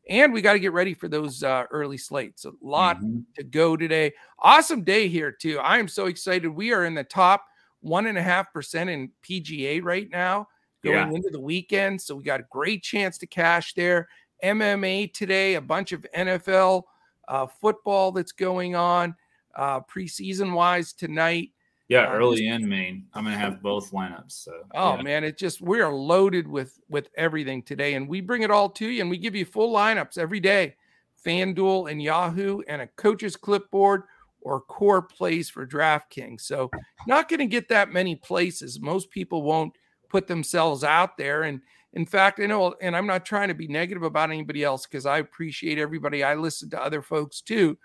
[0.10, 2.46] and we got to get ready for those uh, early slates.
[2.46, 3.20] A lot mm-hmm.
[3.36, 4.14] to go today.
[4.40, 5.60] Awesome day here too.
[5.60, 6.50] I am so excited.
[6.50, 7.46] We are in the top
[7.82, 10.48] one and a half percent in PGA right now
[10.86, 11.16] going yeah.
[11.16, 12.02] into the weekend.
[12.02, 14.08] So we got a great chance to cash there.
[14.44, 16.84] MMA today, a bunch of NFL
[17.28, 19.16] uh, football that's going on
[19.56, 21.52] uh, preseason wise tonight.
[21.88, 24.32] Yeah, early in Maine, I'm gonna have both lineups.
[24.32, 25.02] So oh yeah.
[25.04, 28.70] man, it just we are loaded with with everything today, and we bring it all
[28.72, 30.76] to you, and we give you full lineups every day,
[31.24, 34.04] FanDuel and Yahoo, and a coach's clipboard
[34.42, 36.42] or core plays for DraftKings.
[36.42, 36.72] So
[37.08, 38.80] not going to get that many places.
[38.80, 39.74] Most people won't
[40.10, 41.62] put themselves out there, and
[41.96, 45.06] in fact, I know, and I'm not trying to be negative about anybody else because
[45.06, 46.24] I appreciate everybody.
[46.24, 47.78] I listen to other folks too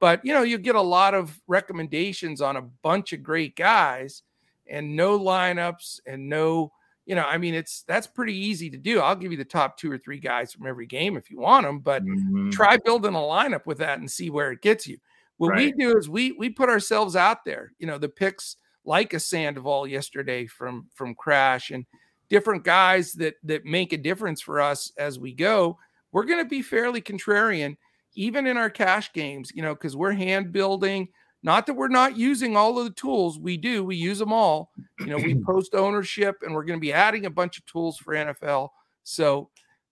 [0.00, 4.22] but you know, you get a lot of recommendations on a bunch of great guys
[4.68, 6.72] and no lineups and no,
[7.06, 9.00] you know, I mean, it's that's pretty easy to do.
[9.00, 11.66] I'll give you the top two or three guys from every game if you want
[11.66, 12.50] them, but mm-hmm.
[12.50, 14.98] try building a lineup with that and see where it gets you.
[15.38, 15.74] What right.
[15.76, 17.72] we do is we we put ourselves out there.
[17.78, 21.86] You know, the picks like a Sandoval yesterday from from Crash and
[22.30, 25.78] different guys that that make a difference for us as we go.
[26.12, 27.76] We're going to be fairly contrarian
[28.14, 31.08] even in our cash games, you know, because we're hand building.
[31.44, 34.72] Not that we're not using all of the tools, we do, we use them all.
[34.98, 37.96] You know, we post ownership and we're going to be adding a bunch of tools
[37.96, 38.70] for NFL.
[39.04, 39.50] So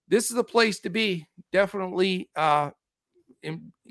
[0.09, 1.29] this is the place to be.
[1.53, 2.71] Definitely uh,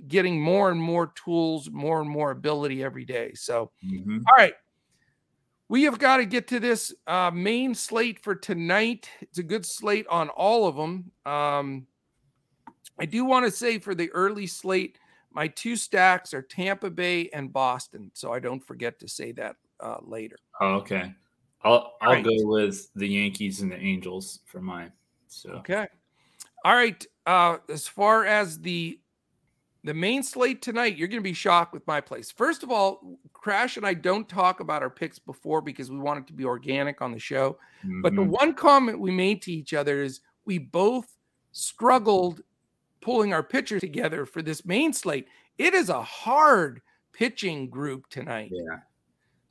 [0.08, 3.31] getting more and more tools, more and more ability every day.
[3.36, 4.19] So, mm-hmm.
[4.27, 4.53] all right.
[5.67, 9.10] We have got to get to this uh, main slate for tonight.
[9.21, 11.12] It's a good slate on all of them.
[11.25, 11.88] Um,
[12.99, 14.99] I do want to say for the early slate,
[15.32, 18.12] my two stacks are Tampa Bay and Boston.
[18.13, 20.38] So I don't forget to say that uh, later.
[20.62, 21.13] Oh, okay.
[21.63, 22.23] I'll I'll right.
[22.23, 24.91] go with the Yankees and the Angels for mine.
[25.28, 25.88] So okay.
[26.63, 27.06] All right.
[27.25, 28.99] Uh, as far as the
[29.86, 32.32] the main slate tonight, you're going to be shocked with my place.
[32.32, 36.19] First of all, Crash and I don't talk about our picks before because we want
[36.19, 37.60] it to be organic on the show.
[37.86, 38.02] Mm-hmm.
[38.02, 38.32] But the mm-hmm.
[38.32, 41.15] one comment we made to each other is we both
[41.52, 42.41] struggled
[43.00, 45.28] pulling our pitcher together for this main slate.
[45.60, 46.82] It is a hard
[47.13, 48.52] pitching group tonight.
[48.52, 48.80] Yeah.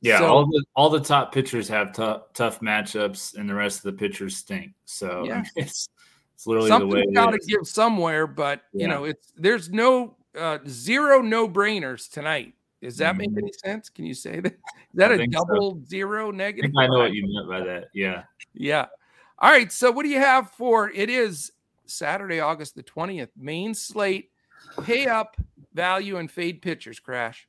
[0.00, 3.78] Yeah, so, all the all the top pitchers have tough tough matchups, and the rest
[3.78, 4.74] of the pitchers stink.
[4.84, 5.42] So yeah.
[5.56, 5.88] it's
[6.34, 8.82] it's literally Something's the way got to give somewhere, but yeah.
[8.82, 12.54] you know, it's there's no uh, zero no brainers tonight.
[12.82, 13.34] Does that mm-hmm.
[13.34, 13.88] make any sense?
[13.88, 14.52] Can you say that?
[14.52, 14.58] Is
[14.94, 15.82] that I a double so.
[15.86, 16.70] zero negative?
[16.76, 17.88] I, I know what you meant by that.
[17.94, 18.24] Yeah.
[18.52, 18.86] Yeah.
[19.38, 19.72] All right.
[19.72, 21.52] So what do you have for it is
[21.86, 23.30] Saturday, August the 20th.
[23.36, 24.30] Main slate,
[24.82, 25.36] pay up,
[25.72, 27.48] value, and fade pitchers crash.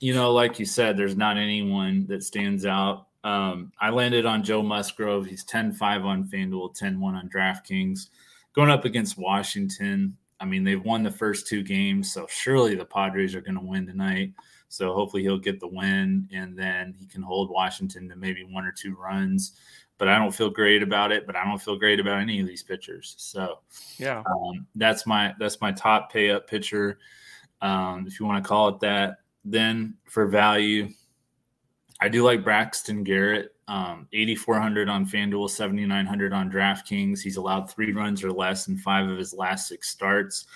[0.00, 3.06] You know, like you said, there's not anyone that stands out.
[3.22, 5.26] Um, I landed on Joe Musgrove.
[5.26, 8.08] He's 10 5 on FanDuel, 10 1 on DraftKings.
[8.54, 10.16] Going up against Washington.
[10.40, 13.64] I mean, they've won the first two games, so surely the Padres are going to
[13.64, 14.32] win tonight.
[14.68, 18.64] So hopefully he'll get the win and then he can hold Washington to maybe one
[18.64, 19.52] or two runs
[19.98, 21.26] but I don't feel great about it.
[21.26, 23.14] But I don't feel great about any of these pitchers.
[23.18, 23.60] So
[23.96, 26.98] yeah, um, that's my that's my top pay up pitcher,
[27.60, 29.18] um, if you want to call it that.
[29.44, 30.88] Then for value,
[32.00, 33.52] I do like Braxton Garrett.
[33.66, 37.20] Um, 8,400 on FanDuel, 7,900 on DraftKings.
[37.20, 40.46] He's allowed three runs or less in five of his last six starts.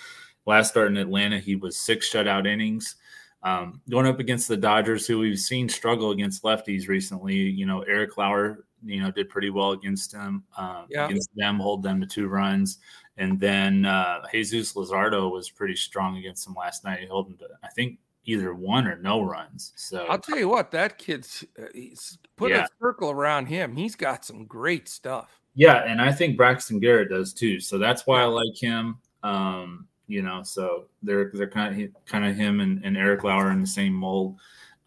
[0.45, 2.97] Last start in Atlanta, he was six shutout innings.
[3.41, 7.35] Um, going up against the Dodgers, who we've seen struggle against lefties recently.
[7.35, 10.43] You know, Eric Lauer you know, did pretty well against them.
[10.57, 11.05] Uh, yeah.
[11.05, 12.79] Against them, hold them to two runs,
[13.17, 16.99] and then uh, Jesus Luzardo was pretty strong against them last night.
[16.99, 17.99] He held them to, I think,
[18.29, 19.73] either one or no runs.
[19.75, 22.65] So I'll tell you what, that kid's uh, he's put yeah.
[22.65, 23.75] a circle around him.
[23.75, 25.41] He's got some great stuff.
[25.55, 27.59] Yeah, and I think Braxton Garrett does too.
[27.59, 28.97] So that's why I like him.
[29.23, 33.51] Um, you know, so they're they're kind of kind of him and, and Eric Lauer
[33.51, 34.37] in the same mold.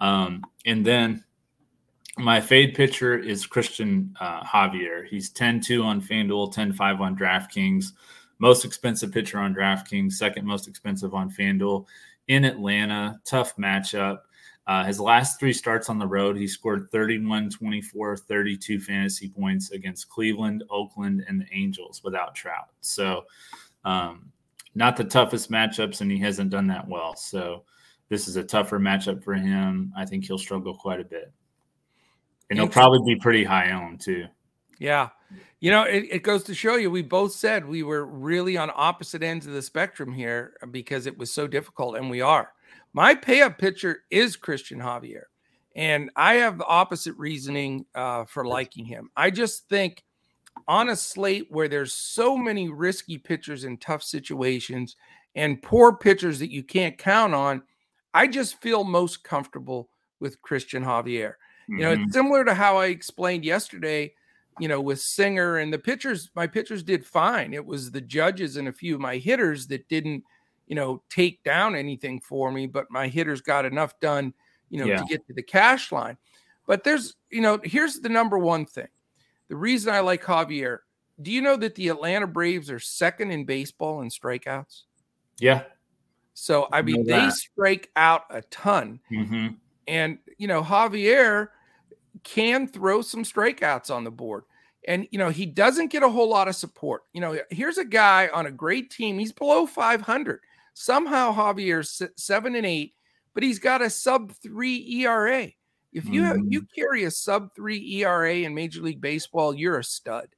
[0.00, 1.24] Um, and then
[2.18, 5.06] my fade pitcher is Cristian uh, Javier.
[5.06, 7.86] He's 10 2 on FanDuel, 10 5 on DraftKings.
[8.38, 11.86] Most expensive pitcher on DraftKings, second most expensive on FanDuel
[12.32, 13.20] in Atlanta.
[13.24, 14.20] Tough matchup.
[14.66, 19.72] Uh, his last three starts on the road, he scored 31, 24, 32 fantasy points
[19.72, 22.68] against Cleveland, Oakland, and the Angels without Trout.
[22.80, 23.24] So,
[23.84, 24.30] um,
[24.74, 27.16] not the toughest matchups, and he hasn't done that well.
[27.16, 27.64] So,
[28.08, 29.92] this is a tougher matchup for him.
[29.96, 31.32] I think he'll struggle quite a bit.
[32.50, 34.26] And he'll probably be pretty high owned too.
[34.78, 35.08] Yeah.
[35.62, 38.72] You know, it, it goes to show you, we both said we were really on
[38.74, 42.52] opposite ends of the spectrum here because it was so difficult, and we are.
[42.94, 45.22] My pay up pitcher is Cristian Javier,
[45.76, 49.10] and I have the opposite reasoning uh, for liking him.
[49.16, 50.02] I just think
[50.66, 54.96] on a slate where there's so many risky pitchers in tough situations
[55.36, 57.62] and poor pitchers that you can't count on,
[58.12, 61.34] I just feel most comfortable with Cristian Javier.
[61.68, 62.02] You know, mm-hmm.
[62.02, 64.12] it's similar to how I explained yesterday,
[64.58, 67.54] you know, with Singer and the pitchers, my pitchers did fine.
[67.54, 70.24] It was the judges and a few of my hitters that didn't,
[70.66, 74.34] you know, take down anything for me, but my hitters got enough done,
[74.70, 74.98] you know, yeah.
[74.98, 76.16] to get to the cash line.
[76.66, 78.88] But there's, you know, here's the number one thing.
[79.48, 80.78] The reason I like Javier.
[81.20, 84.82] Do you know that the Atlanta Braves are second in baseball in strikeouts?
[85.38, 85.64] Yeah.
[86.34, 89.48] So I mean, they strike out a ton, mm-hmm.
[89.86, 91.48] and you know Javier
[92.24, 94.44] can throw some strikeouts on the board.
[94.88, 97.02] And you know he doesn't get a whole lot of support.
[97.12, 99.18] You know, here's a guy on a great team.
[99.18, 100.40] He's below 500.
[100.74, 102.94] Somehow Javier's seven and eight,
[103.34, 105.48] but he's got a sub three ERA.
[105.92, 106.80] If you have, you mm-hmm.
[106.80, 110.28] carry a sub three ERA in Major League Baseball, you're a stud.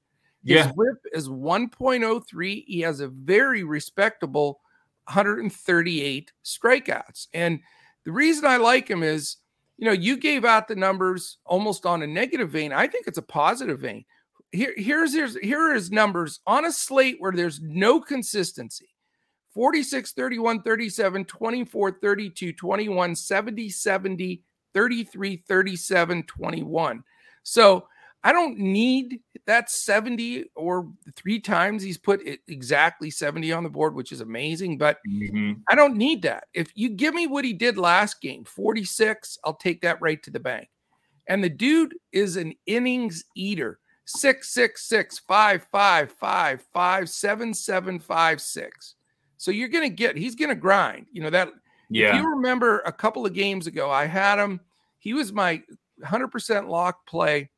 [0.44, 0.72] His yeah.
[0.72, 2.64] whip is 1.03.
[2.66, 4.60] He has a very respectable
[5.06, 7.28] 138 strikeouts.
[7.32, 7.60] And
[8.04, 9.36] the reason I like him is,
[9.76, 12.72] you know, you gave out the numbers almost on a negative vein.
[12.72, 14.04] I think it's a positive vein.
[14.52, 18.90] Here, here's, here's here his numbers on a slate where there's no consistency.
[19.52, 24.42] 46, 31, 37, 24, 32, 21, 70, 70,
[24.74, 27.04] 33, 37, 21.
[27.44, 27.86] So
[28.24, 33.94] I don't need that 70 or three times he's put exactly 70 on the board,
[33.94, 35.52] which is amazing, but mm-hmm.
[35.68, 36.44] I don't need that.
[36.54, 40.30] If you give me what he did last game, 46, I'll take that right to
[40.30, 40.68] the bank.
[41.26, 43.78] And the dude is an innings eater.
[44.06, 48.94] Six, six, six, five, five, five, five, seven, seven, five, six.
[49.36, 51.06] So you're gonna get he's gonna grind.
[51.10, 51.48] You know that
[51.90, 52.08] yeah.
[52.08, 54.60] If you remember a couple of games ago, I had him,
[54.98, 55.62] he was my
[56.02, 57.50] 100% lock play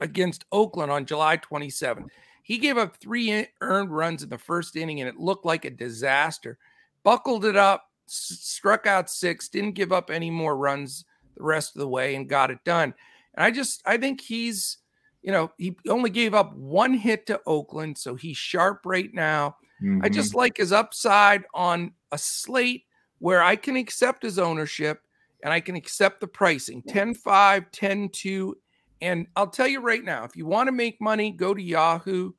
[0.00, 2.08] against Oakland on July 27th.
[2.42, 5.70] He gave up three earned runs in the first inning, and it looked like a
[5.70, 6.58] disaster.
[7.02, 11.04] Buckled it up, struck out six, didn't give up any more runs
[11.36, 12.94] the rest of the way, and got it done.
[13.34, 14.78] And I just, I think he's,
[15.22, 19.56] you know, he only gave up one hit to Oakland, so he's sharp right now.
[19.82, 20.04] Mm-hmm.
[20.04, 22.84] I just like his upside on a slate
[23.18, 25.00] where I can accept his ownership
[25.42, 28.56] and I can accept the pricing 10 5, 10 2,
[29.00, 32.32] and I'll tell you right now, if you want to make money, go to Yahoo,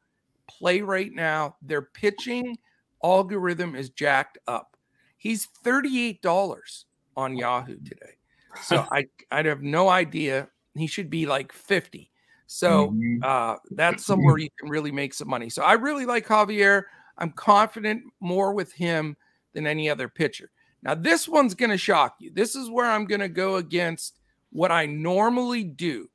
[0.48, 1.56] play right now.
[1.62, 2.58] Their pitching
[3.04, 4.76] algorithm is jacked up.
[5.18, 6.86] He's $38
[7.16, 8.18] on Yahoo today.
[8.64, 10.50] So I I have no idea.
[10.76, 12.12] He should be like 50.
[12.48, 13.24] So mm-hmm.
[13.24, 15.50] uh, that's somewhere you can really make some money.
[15.50, 16.84] So I really like Javier.
[17.18, 19.18] I'm confident more with him
[19.54, 20.52] than any other pitcher.
[20.84, 22.32] Now, this one's going to shock you.
[22.32, 24.20] This is where I'm going to go against
[24.52, 26.10] what I normally do.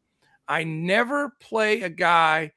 [0.48, 2.52] I never play a guy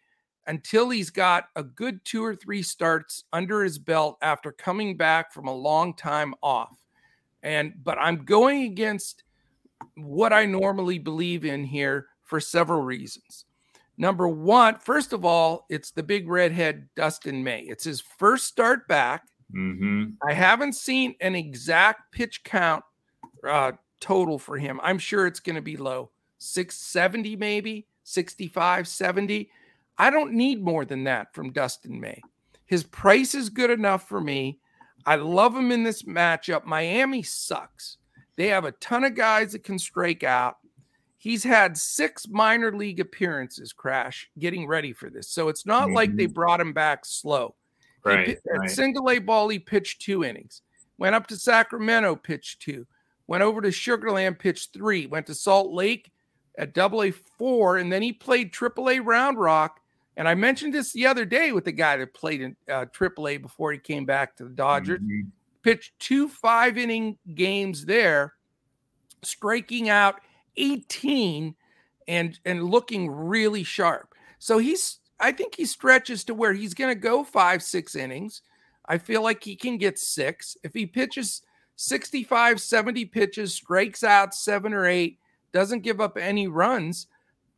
[0.48, 5.34] until he's got a good two or three starts under his belt after coming back
[5.34, 6.78] from a long time off.
[7.44, 9.24] And but I'm going against
[9.96, 13.46] what I normally believe in here for several reasons.
[13.98, 17.62] Number one, first of all, it's the big redhead Dustin May.
[17.62, 19.24] It's his first start back.
[19.56, 20.12] Mm-hmm.
[20.28, 22.84] I haven't seen an exact pitch count
[23.48, 24.82] uh, total for him.
[24.84, 26.12] I'm sure it's going to be low.
[26.46, 29.50] 670 maybe, 65, 70.
[29.98, 32.22] I don't need more than that from Dustin May.
[32.66, 34.60] His price is good enough for me.
[35.06, 36.66] I love him in this matchup.
[36.66, 37.98] Miami sucks.
[38.38, 40.58] They have a ton of guys that can strike out.
[41.18, 45.30] He's had six minor league appearances, Crash, getting ready for this.
[45.30, 45.96] So it's not mm-hmm.
[45.96, 46.34] like they mm-hmm.
[46.34, 47.56] brought him back slow.
[48.04, 48.28] Right.
[48.28, 48.70] He, right.
[48.70, 50.62] Single A ball, he pitched two innings.
[50.98, 52.86] Went up to Sacramento, pitched two.
[53.28, 55.08] Went over to Sugar Land, pitched three.
[55.08, 56.12] Went to Salt Lake,
[56.58, 59.80] at double A four, and then he played triple A Round Rock.
[60.18, 63.28] And I mentioned this the other day with the guy that played in uh, triple
[63.28, 64.99] A before he came back to the Dodgers.
[64.99, 65.30] Mm-hmm.
[65.62, 68.34] Pitched two five inning games there,
[69.24, 70.22] striking out
[70.58, 71.56] 18
[72.08, 74.14] and and looking really sharp.
[74.39, 78.41] So he's I think he stretches to where he's going to go five, six innings.
[78.88, 80.58] I feel like he can get six.
[80.64, 81.41] If he pitches
[81.78, 85.20] 65, 70 pitches, strikes out seven or eight,
[85.56, 87.08] doesn't give up any runs,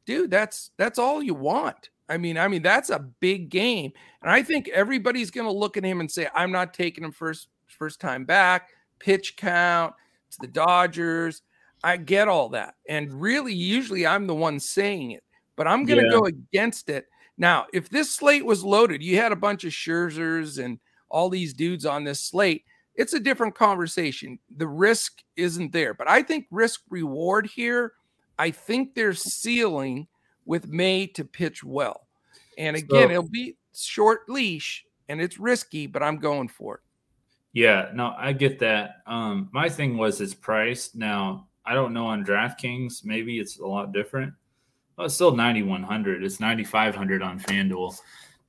[0.06, 1.90] dude, that's that's all you want.
[2.08, 3.92] I mean, I mean that's a big game,
[4.22, 7.12] and I think everybody's going to look at him and say, "I'm not taking him
[7.12, 8.70] first first time back."
[9.00, 9.94] Pitch count.
[10.32, 11.42] to the Dodgers.
[11.84, 15.24] I get all that, and really, usually I'm the one saying it,
[15.56, 16.20] but I'm going to yeah.
[16.20, 17.08] go against it.
[17.38, 20.80] Now, if this slate was loaded, you had a bunch of Scherzers and
[21.10, 22.64] all these dudes on this slate
[22.98, 24.40] it's a different conversation.
[24.58, 27.94] The risk isn't there, but I think risk reward here.
[28.40, 30.08] I think they're ceiling
[30.46, 32.08] with May to pitch well.
[32.58, 36.82] And again, so, it'll be short leash and it's risky, but I'm going for it.
[37.54, 38.98] Yeah, no, I get that.
[39.06, 40.94] Um, my thing was its price.
[40.94, 44.34] Now, I don't know on DraftKings, maybe it's a lot different.
[44.98, 46.24] Well, it's still 9100.
[46.24, 48.00] It's 9500 on FanDuel.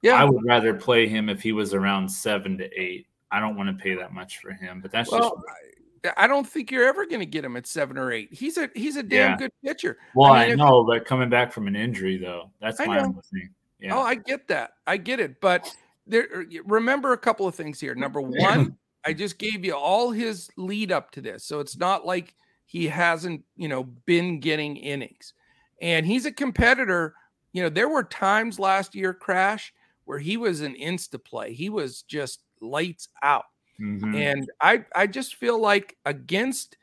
[0.03, 0.15] Yeah.
[0.15, 3.07] I would rather play him if he was around 7 to 8.
[3.31, 6.49] I don't want to pay that much for him, but that's well, just I don't
[6.49, 8.33] think you're ever going to get him at seven or eight.
[8.33, 9.37] He's a he's a damn yeah.
[9.37, 9.99] good pitcher.
[10.15, 13.21] Well, I, mean, I know, but coming back from an injury though, that's my only
[13.33, 13.51] thing.
[13.81, 13.97] Yeah.
[13.97, 14.73] Oh, I get that.
[14.87, 15.41] I get it.
[15.41, 15.73] But
[16.07, 17.95] there, er, remember a couple of things here.
[17.95, 22.05] Number one, I just gave you all his lead up to this, so it's not
[22.05, 22.35] like
[22.67, 25.33] he hasn't, you know, been getting innings.
[25.81, 27.15] And he's a competitor.
[27.53, 29.73] You know, there were times last year, Crash,
[30.05, 31.55] where he was an insta play.
[31.55, 33.45] He was just lights out.
[33.81, 34.15] Mm-hmm.
[34.15, 36.77] And I I just feel like against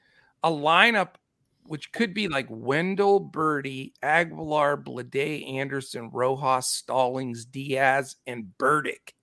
[0.43, 1.15] a lineup
[1.67, 9.15] which could be like Wendle, Berti, Aguilar, Bleday, Anderson, Rojas, Stallings, Diaz, and Burdick.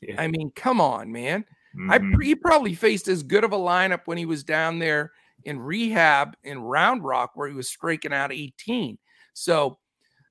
[0.00, 0.14] Yeah.
[0.18, 1.44] I mean, come on, man.
[1.76, 1.90] Mm-hmm.
[1.90, 5.12] I he probably faced as good of a lineup when he was down there
[5.44, 8.98] in rehab in Round Rock where he was striking out 18.
[9.34, 9.78] So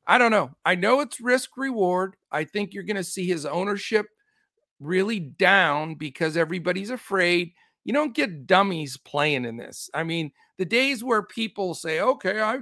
[0.07, 0.51] I don't know.
[0.65, 2.15] I know it's risk reward.
[2.31, 4.07] I think you're going to see his ownership
[4.81, 7.53] really down because everybody's afraid.
[7.83, 9.89] You don't get dummies playing in this.
[9.93, 12.59] I mean, the days where people say, "Okay, I,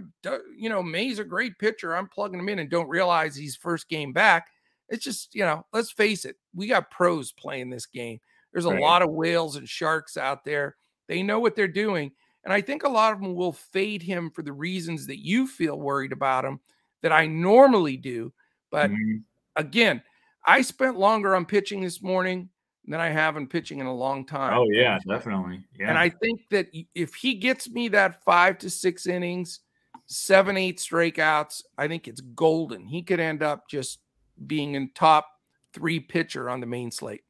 [0.55, 1.95] you know, May's a great pitcher.
[1.95, 4.47] I'm plugging him in," and don't realize he's first game back.
[4.89, 6.35] It's just, you know, let's face it.
[6.53, 8.19] We got pros playing this game.
[8.51, 8.81] There's a right.
[8.81, 10.75] lot of whales and sharks out there.
[11.07, 12.11] They know what they're doing.
[12.43, 15.47] And I think a lot of them will fade him for the reasons that you
[15.47, 16.59] feel worried about him
[17.01, 18.33] that I normally do.
[18.71, 19.17] But mm-hmm.
[19.55, 20.01] again,
[20.45, 22.49] I spent longer on pitching this morning
[22.85, 24.57] than I have in pitching in a long time.
[24.57, 25.61] Oh, yeah, definitely.
[25.79, 25.89] Yeah.
[25.89, 29.59] And I think that if he gets me that five to six innings,
[30.07, 32.87] seven, eight strikeouts, I think it's golden.
[32.87, 33.99] He could end up just
[34.47, 35.27] being in top
[35.73, 37.21] three pitcher on the main slate.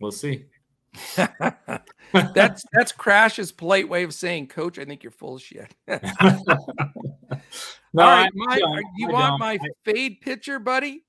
[0.00, 0.44] We'll see.
[1.16, 5.74] that's that's Crash's polite way of saying, Coach, I think you're full of shit.
[5.88, 7.40] no, All
[7.94, 8.56] right, my,
[8.96, 11.04] you I want my fade pitcher, buddy?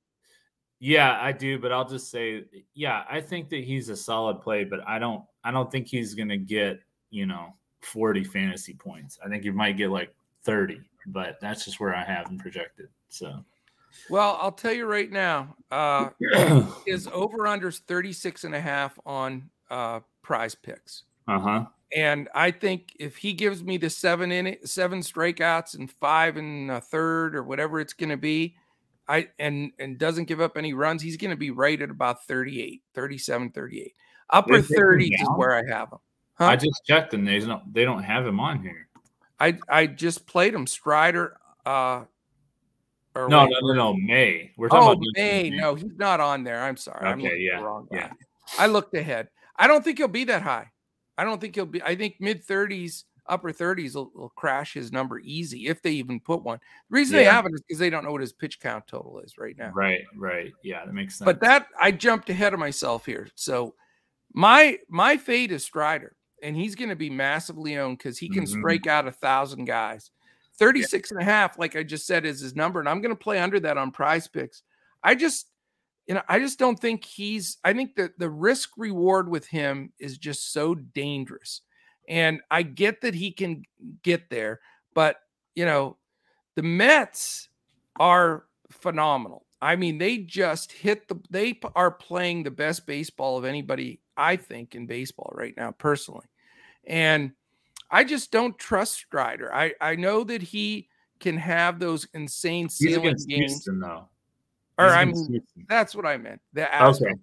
[0.80, 4.64] Yeah, I do, but I'll just say, yeah, I think that he's a solid play,
[4.64, 9.20] but I don't, I don't think he's gonna get, you know, 40 fantasy points.
[9.24, 10.14] I think he might get like
[10.44, 12.88] 30, but that's just where I have him projected.
[13.10, 13.44] So
[14.10, 16.10] well, I'll tell you right now, uh,
[16.86, 21.04] his over unders 36 and a half on uh, prize picks.
[21.28, 21.66] Uh huh.
[21.96, 26.38] And I think if he gives me the seven in it, seven strikeouts and five
[26.38, 28.56] and a third or whatever it's going to be,
[29.08, 32.26] I and and doesn't give up any runs, he's going to be right at about
[32.26, 33.94] 38, 37, 38.
[34.30, 35.98] Upper 30s is where I have him.
[36.36, 36.46] Huh?
[36.46, 38.88] I just checked and they don't they don't have him on here.
[39.40, 42.04] I I just played him Strider uh
[43.16, 44.52] or no, no, no, no, May.
[44.56, 45.50] We're talking oh, about May.
[45.50, 45.58] May.
[45.58, 46.62] No, he's not on there.
[46.62, 47.08] I'm sorry.
[47.08, 48.12] Okay, I'm yeah, wrong yeah.
[48.60, 49.30] I looked ahead.
[49.60, 50.72] I don't think he'll be that high.
[51.18, 51.84] I don't think he'll be.
[51.84, 56.22] I think mid 30s, upper 30s will, will, crash his number easy if they even
[56.22, 56.60] put one.
[56.90, 57.24] The reason yeah.
[57.24, 59.72] they haven't is because they don't know what his pitch count total is right now.
[59.76, 60.54] Right, right.
[60.64, 61.26] Yeah, that makes sense.
[61.26, 63.28] But that I jumped ahead of myself here.
[63.36, 63.76] So
[64.34, 68.46] my my fate is Strider, and he's going to be massively owned because he can
[68.46, 68.60] mm-hmm.
[68.60, 70.12] strike out a thousand guys.
[70.60, 71.16] 36 yeah.
[71.18, 72.80] and a half, like I just said, is his number.
[72.80, 74.62] And I'm going to play under that on prize picks.
[75.04, 75.48] I just,
[76.10, 79.94] you know, I just don't think he's, I think that the risk reward with him
[79.98, 81.62] is just so dangerous.
[82.10, 83.64] And I get that he can
[84.04, 84.60] get there,
[84.94, 85.18] but,
[85.56, 85.96] you know,
[86.56, 87.48] the Mets
[87.98, 89.46] are phenomenal.
[89.62, 94.36] I mean, they just hit the, they are playing the best baseball of anybody, I
[94.36, 96.26] think, in baseball right now, personally.
[96.86, 97.32] And,
[97.92, 99.52] I just don't trust Strider.
[99.52, 100.90] I I know that he
[101.20, 103.26] can have those insane ceiling games.
[103.28, 104.08] Houston, though.
[104.80, 106.42] Or I mean, that's what I meant.
[106.54, 107.14] The okay.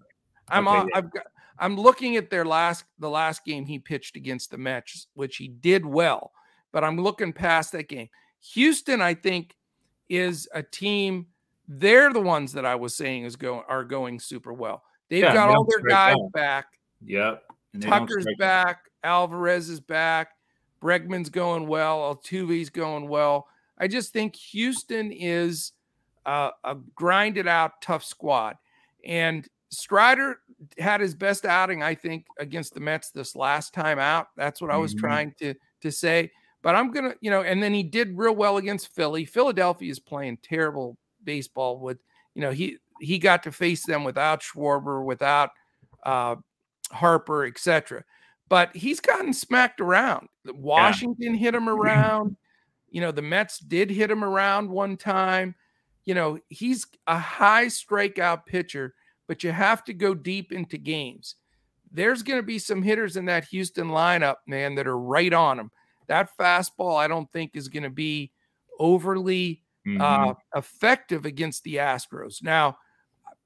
[0.48, 0.98] I'm okay, yeah.
[0.98, 1.26] I've got
[1.59, 5.48] I'm looking at their last the last game he pitched against the Mets, which he
[5.48, 6.32] did well,
[6.72, 8.09] but I'm looking past that game.
[8.52, 9.54] Houston, I think,
[10.09, 11.26] is a team.
[11.66, 14.82] They're the ones that I was saying is going are going super well.
[15.09, 16.66] They've yeah, got all their guys back.
[17.04, 17.42] Yep.
[17.80, 18.80] Tucker's back.
[19.02, 20.30] Alvarez is back.
[20.82, 21.98] Bregman's going well.
[22.14, 23.46] Altuve's going well.
[23.78, 25.72] I just think Houston is
[26.27, 28.57] a grinded out tough squad.
[29.05, 30.41] And Strider
[30.79, 34.29] had his best outing, I think, against the Mets this last time out.
[34.37, 35.07] That's what I was mm-hmm.
[35.07, 36.31] trying to to say.
[36.62, 39.24] But I'm gonna, you know, and then he did real well against Philly.
[39.24, 41.99] Philadelphia is playing terrible baseball with,
[42.35, 45.51] you know, he he got to face them without Schwarber, without
[46.05, 46.37] uh,
[46.91, 48.05] Harper, etc
[48.49, 50.29] but he's gotten smacked around.
[50.45, 51.41] Washington yeah.
[51.41, 52.37] hit him around.
[52.91, 55.55] You know, the Mets did hit him around one time.
[56.07, 58.94] You know, he's a high strikeout pitcher,
[59.26, 61.34] but you have to go deep into games.
[61.92, 65.59] There's going to be some hitters in that Houston lineup, man, that are right on
[65.59, 65.70] him.
[66.07, 68.32] That fastball, I don't think, is going to be
[68.78, 70.00] overly mm-hmm.
[70.00, 72.42] uh, effective against the Astros.
[72.42, 72.78] Now,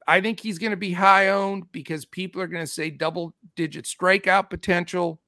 [0.07, 3.35] I think he's going to be high owned because people are going to say double
[3.57, 5.21] digit strikeout potential.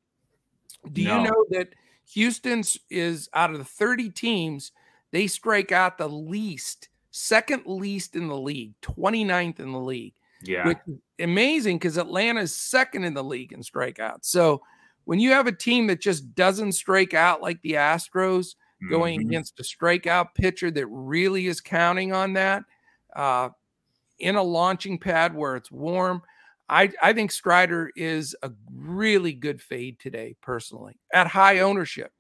[0.91, 1.17] Do no.
[1.17, 1.75] you know that
[2.13, 4.73] Houston's is out of the 30 teams,
[5.13, 10.15] they strike out the least, second least in the league, 29th in the league.
[10.43, 10.67] Yeah.
[10.67, 14.25] Which is amazing because Atlanta is second in the league in strikeouts.
[14.25, 14.61] So
[15.05, 18.57] when you have a team that just doesn't strike out like the Astros
[18.91, 19.29] going mm-hmm.
[19.29, 22.65] against a strikeout pitcher that really is counting on that
[23.15, 23.51] uh,
[24.19, 26.23] in a launching pad where it's warm,
[26.69, 32.13] I, I think Strider is a really good fade today, personally, at high ownership.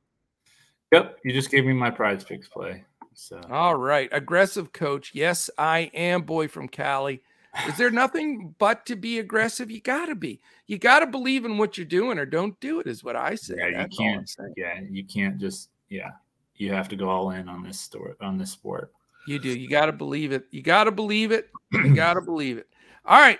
[0.92, 1.18] Yep.
[1.24, 2.84] You just gave me my prize picks play.
[3.14, 4.08] So all right.
[4.12, 5.12] Aggressive coach.
[5.14, 7.22] Yes, I am boy from Cali.
[7.68, 9.70] Is there nothing but to be aggressive?
[9.70, 10.40] You gotta be.
[10.66, 13.56] You gotta believe in what you're doing or don't do it, is what I say.
[13.58, 16.12] Yeah, That's you can't yeah, you can't just yeah.
[16.56, 18.92] You have to go all in on this story on this sport.
[19.26, 19.50] You do.
[19.50, 20.46] You gotta believe it.
[20.50, 21.50] You gotta believe it.
[21.72, 22.68] You gotta believe it.
[23.04, 23.38] All right.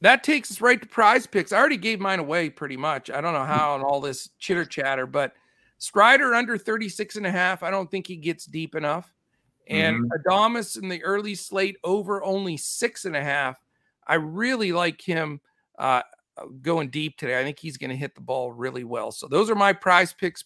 [0.00, 1.52] That takes us right to prize picks.
[1.52, 3.10] I already gave mine away pretty much.
[3.10, 5.32] I don't know how and all this chitter chatter, but
[5.78, 7.62] Strider under 36 and a half.
[7.62, 9.12] I don't think he gets deep enough.
[9.68, 10.28] And mm-hmm.
[10.28, 13.60] Adames in the early slate over only six and a half.
[14.06, 15.40] I really like him
[15.78, 16.02] uh,
[16.62, 17.38] going deep today.
[17.38, 19.10] I think he's going to hit the ball really well.
[19.10, 20.44] So those are my prize picks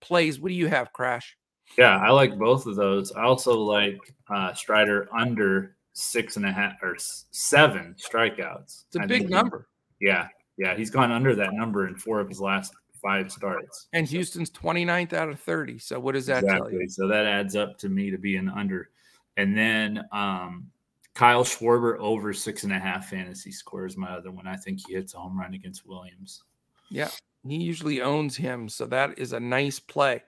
[0.00, 0.40] plays.
[0.40, 1.36] What do you have, Crash?
[1.78, 3.12] Yeah, I like both of those.
[3.12, 3.98] I also like
[4.28, 6.96] uh, Strider under six and a half or
[7.30, 8.84] seven strikeouts.
[8.86, 9.68] It's a I big number.
[9.98, 13.88] He, yeah, yeah, he's gone under that number in four of his last five starts.
[13.92, 15.78] And Houston's 29th out of 30.
[15.78, 16.72] So what does that exactly.
[16.72, 16.88] tell you?
[16.88, 18.90] So that adds up to me to be an under.
[19.36, 20.70] And then um,
[21.14, 24.46] Kyle Schwarber over six and a half fantasy scores my other one.
[24.46, 26.42] I think he hits a home run against Williams.
[26.90, 27.10] Yeah,
[27.46, 28.68] he usually owns him.
[28.68, 30.22] So that is a nice play.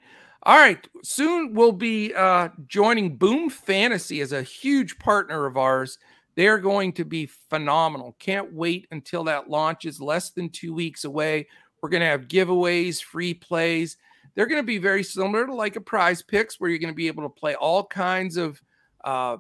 [0.45, 0.87] All right.
[1.03, 5.99] Soon we'll be uh, joining Boom Fantasy as a huge partner of ours.
[6.37, 8.15] They're going to be phenomenal.
[8.21, 11.49] Can't wait until that launches less than two weeks away.
[11.83, 13.97] We're going to have giveaways, free plays.
[14.35, 16.97] They're going to be very similar to like a prize picks where you're going to
[16.97, 18.61] be able to play all kinds of
[19.05, 19.39] uh,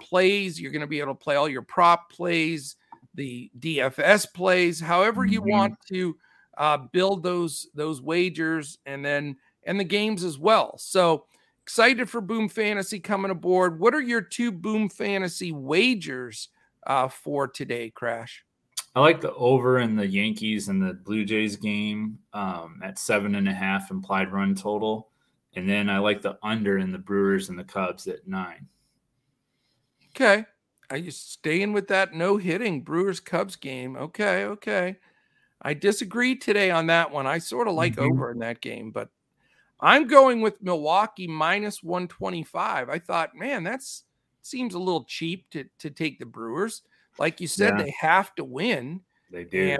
[0.00, 0.60] plays.
[0.60, 2.76] You're going to be able to play all your prop plays,
[3.14, 5.50] the DFS plays, however you mm-hmm.
[5.50, 6.16] want to
[6.58, 10.76] uh, build those those wagers, and then and the games as well.
[10.78, 11.26] So
[11.62, 13.80] excited for Boom Fantasy coming aboard.
[13.80, 16.48] What are your two Boom Fantasy wagers
[16.86, 18.44] uh, for today, Crash?
[18.94, 23.34] I like the over in the Yankees and the Blue Jays game um, at seven
[23.34, 25.08] and a half implied run total.
[25.56, 28.68] And then I like the under in the Brewers and the Cubs at nine.
[30.10, 30.44] Okay.
[30.90, 33.96] Are you staying with that no hitting Brewers Cubs game?
[33.96, 34.44] Okay.
[34.44, 34.96] Okay.
[35.62, 37.26] I disagree today on that one.
[37.26, 38.12] I sort of like mm-hmm.
[38.12, 39.08] over in that game, but
[39.80, 42.88] I'm going with Milwaukee minus 125.
[42.88, 44.04] I thought, man, that's
[44.42, 46.82] seems a little cheap to, to take the Brewers.
[47.18, 47.84] Like you said, yeah.
[47.84, 49.00] they have to win.
[49.30, 49.76] They do.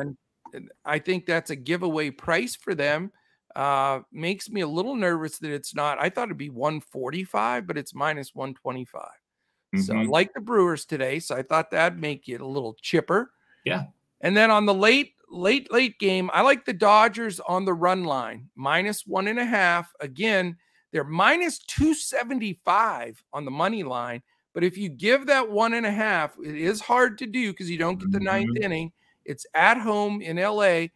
[0.52, 3.12] And I think that's a giveaway price for them.
[3.54, 5.98] Uh, makes me a little nervous that it's not.
[6.00, 9.02] I thought it'd be 145, but it's minus 125.
[9.02, 9.80] Mm-hmm.
[9.80, 10.10] So I mm-hmm.
[10.10, 11.20] like the Brewers today.
[11.20, 13.30] So I thought that'd make it a little chipper.
[13.64, 13.84] Yeah.
[14.20, 18.04] And then on the late, late, late game, I like the Dodgers on the run
[18.04, 19.92] line, minus one and a half.
[20.00, 20.56] Again,
[20.92, 24.22] they're minus 275 on the money line.
[24.54, 27.68] But if you give that one and a half, it is hard to do because
[27.68, 28.62] you don't get the ninth mm-hmm.
[28.62, 28.92] inning.
[29.24, 30.86] It's at home in LA.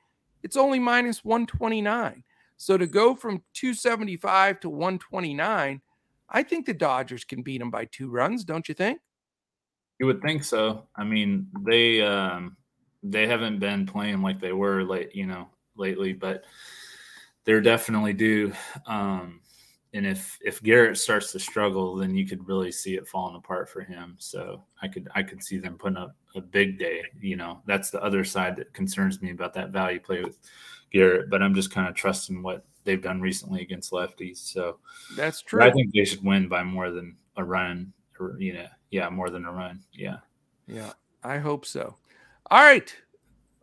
[0.42, 2.22] It's only minus 129.
[2.56, 5.80] So to go from 275 to 129,
[6.30, 9.00] I think the Dodgers can beat them by two runs, don't you think?
[9.98, 10.86] You would think so.
[10.94, 12.56] I mean, they um,
[13.02, 16.44] they haven't been playing like they were late, you know, lately, but
[17.44, 18.52] they're definitely due.
[18.86, 19.40] Um,
[19.94, 23.68] and if if Garrett starts to struggle, then you could really see it falling apart
[23.68, 24.16] for him.
[24.18, 27.02] So I could I could see them putting up a big day.
[27.20, 30.38] You know, that's the other side that concerns me about that value play with
[30.92, 31.30] Garrett.
[31.30, 34.38] But I'm just kind of trusting what they've done recently against lefties.
[34.38, 34.78] So
[35.16, 35.62] that's true.
[35.62, 39.30] I think they should win by more than a run, or you know, yeah, more
[39.30, 39.80] than a run.
[39.92, 40.18] Yeah,
[40.66, 40.92] yeah,
[41.24, 41.96] I hope so.
[42.50, 42.94] All right.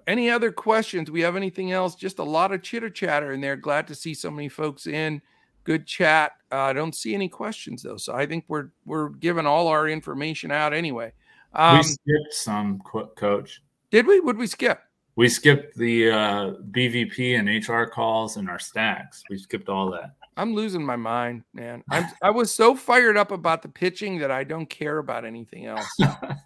[0.07, 1.09] Any other questions?
[1.09, 1.95] We have anything else?
[1.95, 3.55] Just a lot of chitter chatter in there.
[3.55, 5.19] Glad to see so many folks in
[5.65, 6.33] good chat.
[6.51, 9.89] Uh, I don't see any questions though, so I think we're we're giving all our
[9.89, 11.11] information out anyway.
[11.53, 13.61] Um, we skipped some, coach.
[13.91, 14.19] Did we?
[14.21, 14.79] Would we skip?
[15.17, 19.23] We skipped the uh, BVP and HR calls and our stacks.
[19.29, 20.11] We skipped all that.
[20.37, 21.81] I'm losing my mind, man.
[21.89, 25.65] I'm, I was so fired up about the pitching that I don't care about anything
[25.65, 25.87] else.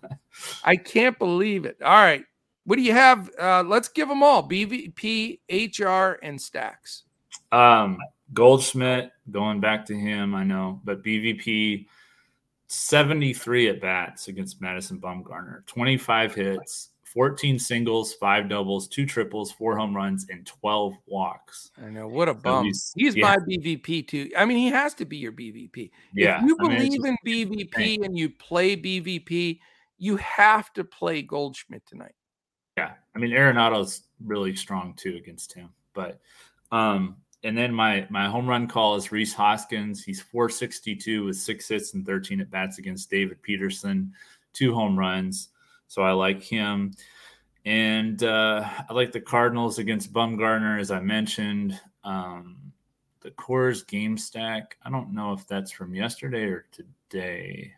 [0.63, 1.82] I can't believe it.
[1.82, 2.24] All right.
[2.65, 3.32] What do you have?
[3.39, 7.03] Uh, let's give them all BVP, HR, and stacks.
[7.51, 7.97] Um,
[8.34, 11.86] Goldschmidt, going back to him, I know, but BVP
[12.67, 19.75] 73 at bats against Madison Bumgarner, 25 hits, 14 singles, five doubles, two triples, four
[19.75, 21.71] home runs, and 12 walks.
[21.84, 22.65] I know what a bum.
[22.65, 23.23] So he's, he's yeah.
[23.23, 24.30] my BVP too.
[24.38, 25.89] I mean, he has to be your BVP.
[26.13, 26.38] Yeah.
[26.38, 29.59] If you believe I mean, in BVP and you play BVP,
[29.97, 32.13] you have to play Goldschmidt tonight.
[32.77, 32.93] Yeah.
[33.15, 35.69] I mean, Arenado's really strong too against him.
[35.95, 36.19] But
[36.71, 40.04] um, and then my my home run call is Rhys Hoskins.
[40.04, 44.14] He's 462 with six hits and 13 at bats against David Peterson,
[44.54, 45.50] two home runs.
[45.88, 46.94] So I like him.
[47.66, 51.80] And uh, I like the Cardinals against Bumgarner, as I mentioned.
[52.04, 52.72] Um,
[53.22, 54.78] the Coors game stack.
[54.84, 57.74] I don't know if that's from yesterday or today.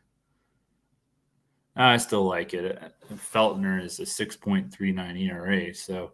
[1.76, 2.80] I still like it.
[3.14, 6.12] Feltner is a 6.39 ERA, so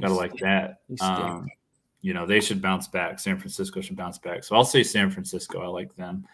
[0.00, 0.80] gotta like that.
[1.00, 1.46] Um,
[2.06, 3.18] you know, they should bounce back.
[3.18, 4.44] San Francisco should bounce back.
[4.44, 5.60] So I'll say San Francisco.
[5.60, 6.24] I like them.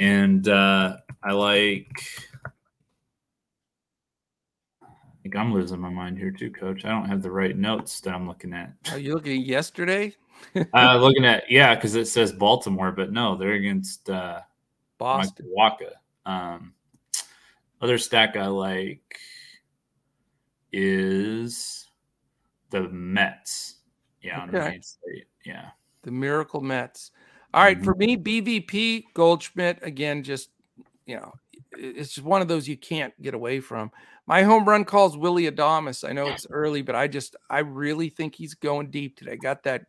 [0.00, 2.02] And uh, I like
[4.82, 4.88] I
[5.22, 6.84] think I'm losing my mind here too, Coach.
[6.84, 8.72] I don't have the right notes that I'm looking at.
[8.90, 10.16] Are you looking at yesterday?
[10.74, 14.40] uh, looking at yeah, because it says Baltimore, but no, they're against uh,
[14.98, 15.46] Boston.
[15.56, 15.92] Wacha.
[16.26, 16.72] Um,
[17.80, 19.20] other stack I like
[20.72, 21.86] is
[22.70, 23.76] the Mets.
[24.22, 24.58] Yeah, okay.
[24.58, 25.26] On Main Street.
[25.44, 25.70] Yeah,
[26.02, 27.10] the Miracle Mets.
[27.52, 27.84] All right, mm-hmm.
[27.84, 30.22] for me, BVP Goldschmidt again.
[30.22, 30.50] Just
[31.06, 31.32] you know,
[31.72, 33.90] it's just one of those you can't get away from.
[34.26, 36.08] My home run calls Willy Adames.
[36.08, 39.36] I know it's early, but I just I really think he's going deep today.
[39.36, 39.86] Got that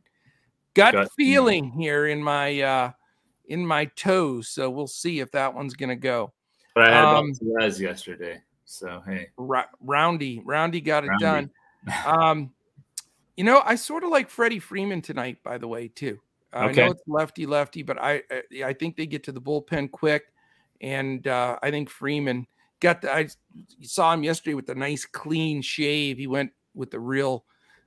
[0.73, 2.91] gut, gut feeling here in my uh
[3.45, 4.49] in my toes.
[4.49, 6.33] So we'll see if that one's gonna go.
[6.73, 7.33] But I had um,
[7.79, 8.41] yesterday.
[8.65, 9.27] So hey.
[9.37, 10.41] roundy.
[10.45, 11.23] Roundy got it Roundy.
[11.23, 11.51] done.
[12.05, 12.53] um
[13.41, 16.19] you know, I sort of like Freddie Freeman tonight, by the way, too.
[16.53, 16.83] Uh, okay.
[16.83, 18.21] I know it's lefty lefty, but I
[18.63, 20.25] I think they get to the bullpen quick.
[20.79, 22.45] And uh, I think Freeman
[22.81, 23.29] got the, I
[23.81, 26.19] saw him yesterday with a nice clean shave.
[26.19, 27.45] He went with the real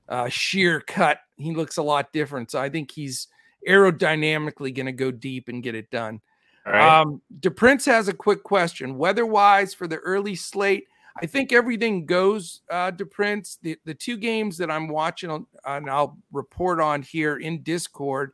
[0.09, 1.21] uh, sheer cut.
[1.37, 2.51] He looks a lot different.
[2.51, 3.29] So I think he's
[3.69, 6.21] aerodynamically going to go deep and get it done.
[6.67, 7.01] All right.
[7.01, 8.99] Um, DePrince has a quick question.
[8.99, 13.59] Weather wise for the early slate, I think everything goes, uh, Prince.
[13.63, 18.33] The, the two games that I'm watching, on, and I'll report on here in Discord,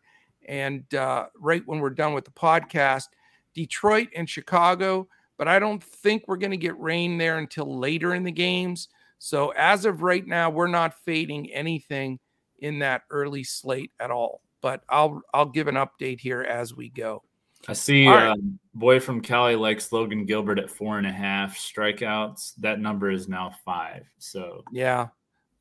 [0.48, 3.08] and uh, right when we're done with the podcast,
[3.54, 8.14] Detroit and Chicago, but I don't think we're going to get rain there until later
[8.14, 8.88] in the games.
[9.18, 12.18] So as of right now, we're not fading anything
[12.60, 14.42] in that early slate at all.
[14.62, 17.22] But I'll I'll give an update here as we go.
[17.68, 18.28] I see right.
[18.28, 22.54] um, boy from Cali likes Logan Gilbert at four and a half strikeouts.
[22.58, 24.06] That number is now five.
[24.18, 25.08] So yeah,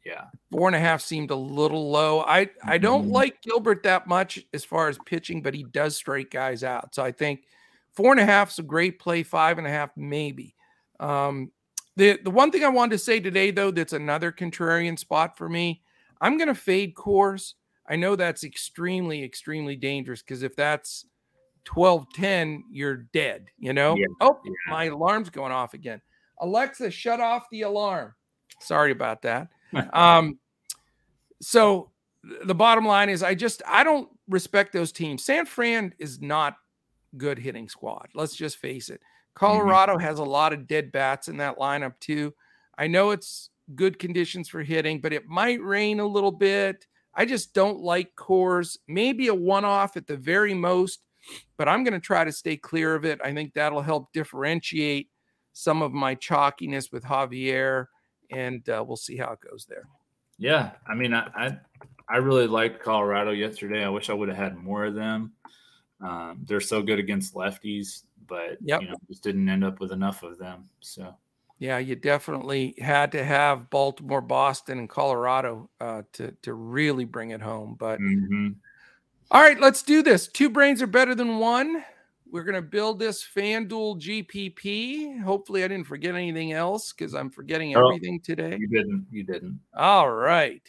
[0.05, 2.21] yeah, four and a half seemed a little low.
[2.21, 3.11] I I don't mm-hmm.
[3.11, 6.95] like Gilbert that much as far as pitching, but he does strike guys out.
[6.95, 7.43] So I think
[7.99, 9.23] Four and a half is a great play.
[9.23, 10.55] Five and a half, maybe.
[10.99, 11.51] Um,
[11.95, 15.49] the the one thing I wanted to say today, though, that's another contrarian spot for
[15.49, 15.81] me.
[16.21, 17.55] I'm going to fade Coors.
[17.87, 21.05] I know that's extremely, extremely dangerous because if that's
[21.65, 23.95] 12 10, you're dead, you know?
[23.95, 24.05] Yeah.
[24.21, 24.51] Oh, yeah.
[24.69, 26.01] my alarm's going off again.
[26.39, 28.13] Alexa, shut off the alarm.
[28.59, 29.49] Sorry about that.
[29.93, 30.39] um,
[31.41, 31.91] so
[32.45, 35.23] the bottom line is I just I don't respect those teams.
[35.23, 36.57] San Fran is not
[37.17, 38.07] good hitting squad.
[38.13, 39.01] Let's just face it.
[39.01, 39.45] Mm-hmm.
[39.45, 40.05] Colorado mm-hmm.
[40.05, 42.33] has a lot of dead bats in that lineup too.
[42.77, 46.87] I know it's good conditions for hitting, but it might rain a little bit.
[47.13, 48.77] I just don't like Coors.
[48.87, 51.01] Maybe a one off at the very most,
[51.57, 53.19] but I'm going to try to stay clear of it.
[53.23, 55.09] I think that'll help differentiate
[55.53, 57.85] some of my chalkiness with Javier,
[58.31, 59.87] and uh, we'll see how it goes there.
[60.37, 61.57] Yeah, I mean, I, I
[62.07, 63.83] I really liked Colorado yesterday.
[63.83, 65.33] I wish I would have had more of them.
[66.01, 68.81] Um, they're so good against lefties, but yep.
[68.81, 70.69] you know, just didn't end up with enough of them.
[70.79, 71.15] So
[71.59, 77.31] yeah, you definitely had to have Baltimore, Boston, and Colorado uh, to to really bring
[77.31, 77.75] it home.
[77.77, 78.51] But mm-hmm.
[79.31, 80.27] All right, let's do this.
[80.27, 81.83] Two brains are better than one.
[82.31, 85.21] We're gonna build this FanDuel GPP.
[85.21, 88.55] Hopefully, I didn't forget anything else because I'm forgetting oh, everything today.
[88.59, 89.07] You didn't.
[89.11, 89.59] You didn't.
[89.75, 90.61] All right.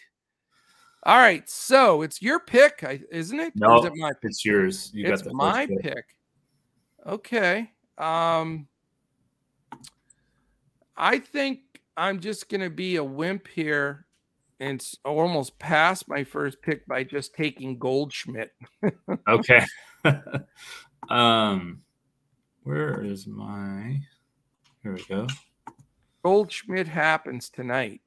[1.04, 3.54] All right, so it's your pick, isn't it?
[3.56, 4.90] No, it my it's yours.
[4.92, 5.80] You it's my pick.
[5.80, 6.04] pick.
[7.06, 7.70] Okay.
[7.96, 8.68] Um,
[10.96, 11.60] I think
[11.96, 14.06] I'm just going to be a wimp here
[14.60, 18.52] and almost pass my first pick by just taking Goldschmidt.
[19.28, 19.64] okay.
[21.08, 21.80] um,
[22.62, 24.00] where is my?
[24.82, 25.26] Here we go.
[26.22, 28.02] Goldschmidt happens tonight.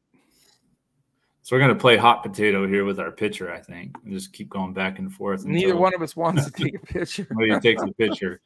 [1.42, 4.50] So we're gonna play hot potato here with our pitcher, I think, and just keep
[4.50, 5.44] going back and forth.
[5.44, 7.28] Neither one of us wants to take a pitcher.
[7.32, 8.40] Nobody takes a pitcher.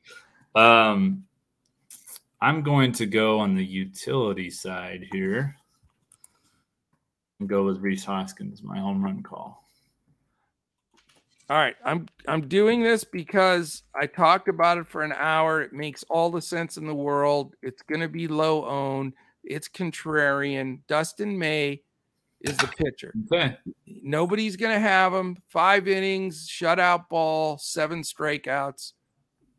[0.55, 1.25] Um,
[2.41, 5.55] I'm going to go on the utility side here.
[7.45, 9.67] Go with Rhys Hoskins, my home run call.
[11.49, 15.61] All right, I'm I'm doing this because I talked about it for an hour.
[15.61, 17.55] It makes all the sense in the world.
[17.61, 19.13] It's going to be low owned.
[19.43, 20.79] It's contrarian.
[20.87, 21.83] Dustin May
[22.41, 23.13] is the pitcher.
[23.31, 23.57] Okay.
[23.85, 25.37] Nobody's going to have him.
[25.47, 28.91] Five innings, shutout ball, seven strikeouts.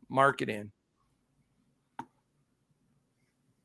[0.09, 0.71] Mark it in.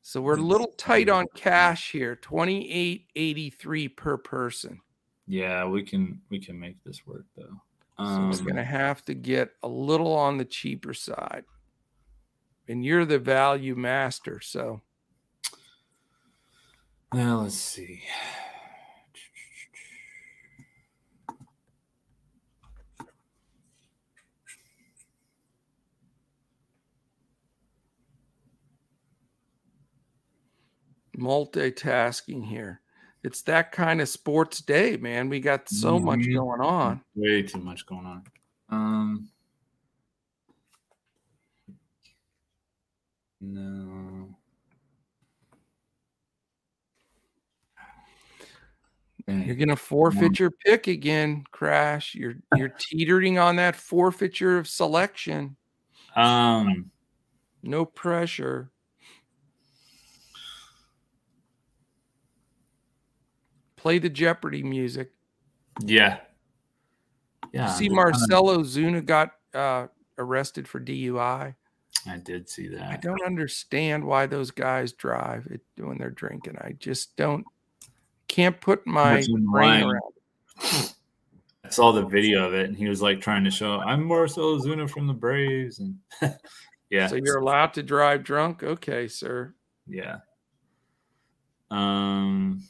[0.07, 2.15] So we're a little tight on cash here.
[2.15, 4.79] 28.83 per person.
[5.25, 7.59] Yeah, we can we can make this work though.
[7.97, 11.43] Um, so we're going to have to get a little on the cheaper side.
[12.67, 14.83] And you're the value master, so
[17.11, 18.03] now let's see.
[31.17, 32.81] Multitasking here.
[33.23, 35.29] It's that kind of sports day, man.
[35.29, 36.05] We got so mm-hmm.
[36.05, 37.01] much going on.
[37.15, 38.23] Way too much going on.
[38.69, 39.29] Um
[43.41, 44.35] No.
[49.27, 52.13] You're gonna forfeit your pick again, Crash.
[52.13, 55.55] You're you're teetering on that forfeiture of selection.
[56.15, 56.91] Um,
[57.63, 58.69] no pressure.
[63.85, 65.11] Play the Jeopardy music.
[65.79, 66.17] Yeah.
[67.53, 67.67] Yeah.
[67.67, 69.85] see, Marcell Ozuna got uh,
[70.17, 71.53] arrested for DUI.
[72.07, 72.81] I did see that.
[72.81, 76.57] I don't understand why those guys drive it when they're drinking.
[76.61, 77.45] I just don't
[78.27, 80.93] can't put my brain around.
[81.63, 84.57] I saw the video of it, and he was like trying to show, "I'm Marcell
[84.57, 85.99] Ozuna from the Braves," and
[86.89, 87.05] yeah.
[87.05, 89.53] So you're allowed to drive drunk, okay, sir?
[89.85, 90.21] Yeah.
[91.69, 92.63] Um.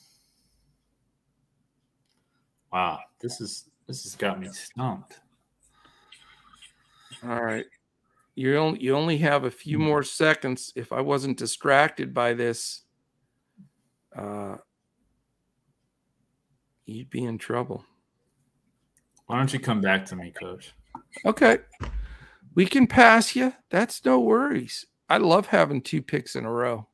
[2.76, 5.21] Wow, this is this has got me stumped.
[7.23, 7.63] All right.
[8.36, 10.73] You only you only have a few more seconds.
[10.76, 12.82] If I wasn't distracted by this,
[14.13, 14.57] uh,
[16.86, 17.86] you'd be in trouble.
[19.28, 20.73] Why don't you come back to me, coach?
[21.26, 21.59] Okay.
[22.55, 23.53] We can pass you.
[23.69, 24.86] That's no worries.
[25.07, 26.89] I love having two picks in a row.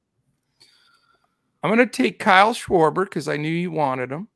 [1.64, 4.28] I'm going to take Kyle Schwarber because I knew you wanted him.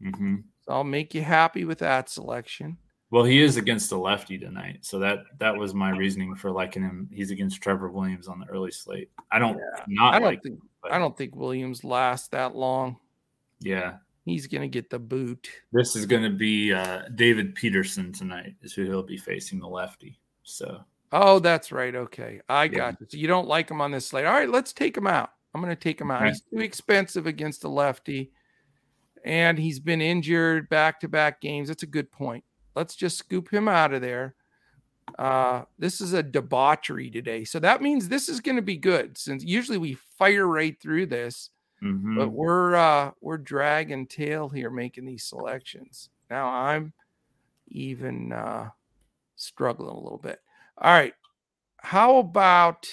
[0.00, 0.36] Mm-hmm.
[0.72, 2.78] So I'll make you happy with that selection.
[3.10, 6.82] Well, he is against the lefty tonight, so that that was my reasoning for liking
[6.82, 7.10] him.
[7.12, 9.10] He's against Trevor Williams on the early slate.
[9.30, 9.84] I don't yeah.
[9.86, 12.96] not I don't like think him, I don't think Williams lasts that long.
[13.60, 15.46] Yeah, he's gonna get the boot.
[15.74, 18.54] This is gonna be uh, David Peterson tonight.
[18.62, 20.18] Is who he'll be facing the lefty.
[20.42, 20.82] So.
[21.12, 21.94] Oh, that's right.
[21.94, 22.96] Okay, I got yeah.
[23.00, 23.06] you.
[23.10, 24.24] So you don't like him on this slate.
[24.24, 25.32] All right, let's take him out.
[25.54, 26.22] I'm gonna take him out.
[26.22, 26.30] Okay.
[26.30, 28.32] He's too expensive against the lefty
[29.24, 31.68] and he's been injured back to back games.
[31.68, 32.44] That's a good point.
[32.74, 34.34] Let's just scoop him out of there.
[35.18, 37.44] Uh, this is a debauchery today.
[37.44, 41.06] So that means this is going to be good since usually we fire right through
[41.06, 41.50] this,
[41.82, 42.16] mm-hmm.
[42.16, 46.08] but we're uh, we're dragging tail here making these selections.
[46.30, 46.92] Now I'm
[47.68, 48.70] even uh,
[49.36, 50.40] struggling a little bit.
[50.78, 51.14] All right.
[51.78, 52.88] How about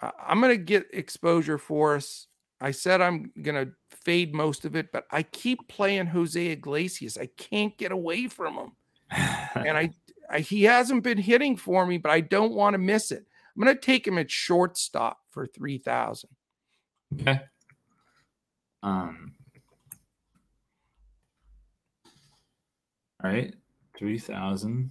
[0.00, 2.26] I'm going to get exposure for us
[2.62, 7.18] I said I'm going to fade most of it, but I keep playing Jose Iglesias.
[7.18, 8.72] I can't get away from him.
[9.10, 9.90] and I,
[10.30, 13.26] I, he hasn't been hitting for me, but I don't want to miss it.
[13.54, 16.30] I'm going to take him at shortstop for 3000.
[17.20, 17.40] Okay.
[18.82, 19.34] Um
[23.22, 23.54] All right.
[23.98, 24.90] 3000.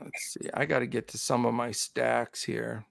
[0.00, 0.48] Let's see.
[0.54, 2.84] I got to get to some of my stacks here.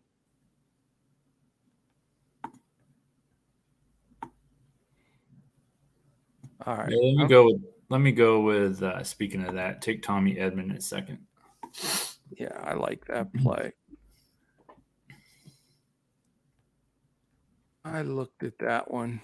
[6.67, 6.89] All right.
[6.91, 10.35] Yeah, let me go with let me go with uh, speaking of that, take Tommy
[10.35, 11.19] Edman in a second.
[12.37, 13.71] Yeah, I like that play.
[17.85, 19.21] I looked at that one.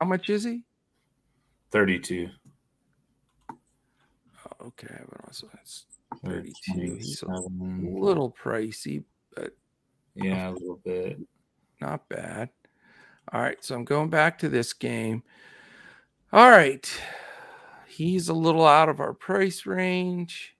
[0.00, 0.64] How much is he?
[1.70, 2.28] 32.
[3.48, 3.54] Oh,
[4.66, 5.86] okay, but also that's
[6.24, 6.96] 32.
[6.96, 9.04] He's a little pricey,
[9.36, 9.52] but
[10.16, 11.20] yeah, a little bit.
[11.80, 12.50] Not bad.
[13.32, 15.22] All right, so I'm going back to this game.
[16.32, 16.88] All right.
[17.88, 20.56] He's a little out of our price range.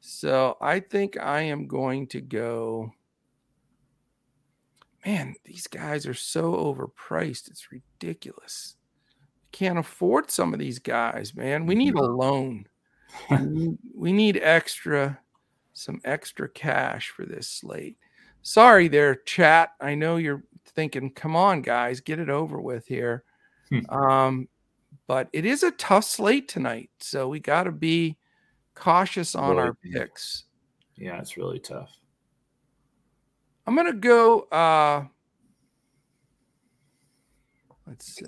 [0.00, 2.92] So I think I am going to go.
[5.04, 7.48] Man, these guys are so overpriced.
[7.48, 8.76] It's ridiculous.
[9.52, 11.66] Can't afford some of these guys, man.
[11.66, 12.66] We need a loan.
[13.94, 15.20] we need extra,
[15.72, 17.96] some extra cash for this slate.
[18.42, 19.70] Sorry there, chat.
[19.80, 23.22] I know you're thinking, come on, guys, get it over with here.
[23.70, 23.80] Hmm.
[23.88, 24.48] Um,
[25.06, 26.90] but it is a tough slate tonight.
[27.00, 28.16] So we got to be
[28.74, 30.44] cautious on Really our picks.
[30.96, 31.90] Yeah, it's really tough.
[33.66, 34.40] I'm going to go.
[34.52, 35.04] Uh,
[37.86, 38.24] let's see.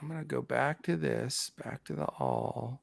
[0.00, 2.82] I'm going to go back to this, back to the all.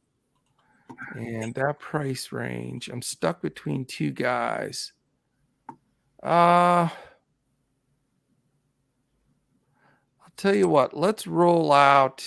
[1.15, 4.93] And that price range, I'm stuck between two guys.
[6.23, 6.91] Uh, I'll
[10.35, 12.23] tell you what, let's roll out.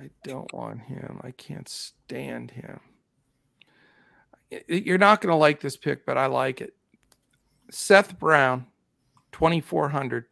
[0.00, 1.20] I don't want him.
[1.24, 2.80] I can't stand him.
[4.68, 6.74] You're not going to like this pick, but I like it.
[7.70, 8.66] Seth Brown,
[9.32, 10.24] 2,400,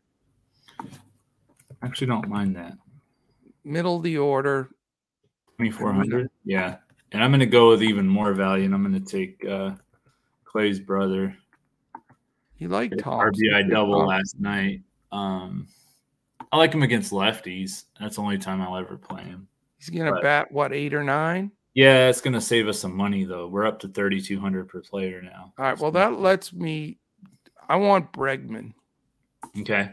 [1.82, 2.72] actually don't mind that.
[3.64, 4.70] middle of the order.
[5.58, 6.76] 2400 yeah
[7.12, 9.70] and i'm going to go with even more value and i'm going to take uh
[10.44, 11.34] clay's brother
[12.58, 13.46] You like Hit Thompson.
[13.48, 15.66] rbi double last night um
[16.52, 19.48] i like him against lefties that's the only time i'll ever play him
[19.78, 21.52] He's going to bat, what, eight or nine?
[21.74, 25.20] yeah it's going to save us some money though we're up to 3200 per player
[25.20, 25.78] now All right.
[25.78, 26.98] Well, that lets me.
[27.68, 28.72] I want Bregman.
[29.60, 29.90] okay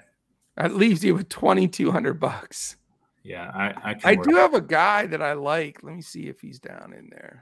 [0.56, 2.78] That leaves you with 2,200 bucks.
[3.24, 5.84] yeah i i, I do have a guy that I like.
[5.84, 7.40] Let me see if he's down in there.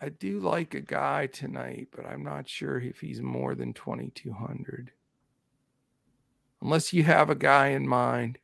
[0.00, 4.90] I do like a guy tonight, but I'm not sure if he's more than 2,200.
[6.62, 8.38] Unless you have a guy in mind.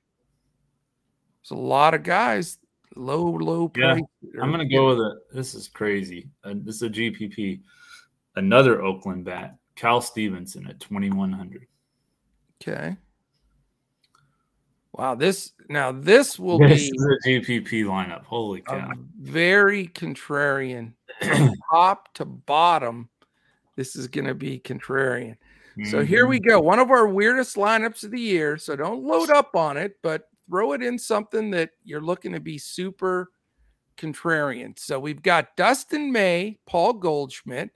[1.42, 2.58] There's a lot of guys,
[2.94, 4.02] low, low Yeah, price.
[4.40, 7.60] i'm going to go with a this is crazy uh, this is a gpp
[8.36, 11.66] another oakland bat cal stevenson at 2100
[12.62, 12.96] Okay.
[14.92, 15.16] Wow.
[15.16, 20.92] This now this will this be is a gpp lineup holy cow very contrarian
[21.70, 23.08] top to bottom.
[23.76, 25.36] This is going to be contrarian.
[25.90, 26.46] So here we Mhm.
[26.48, 26.60] go.
[26.60, 28.56] One of our weirdest lineups of the year.
[28.58, 32.40] So don't load up on it, but throw it in something that you're looking to
[32.40, 33.30] be super
[33.96, 34.78] contrarian.
[34.78, 37.70] So we've got Dustin May, Paul Goldschmidt,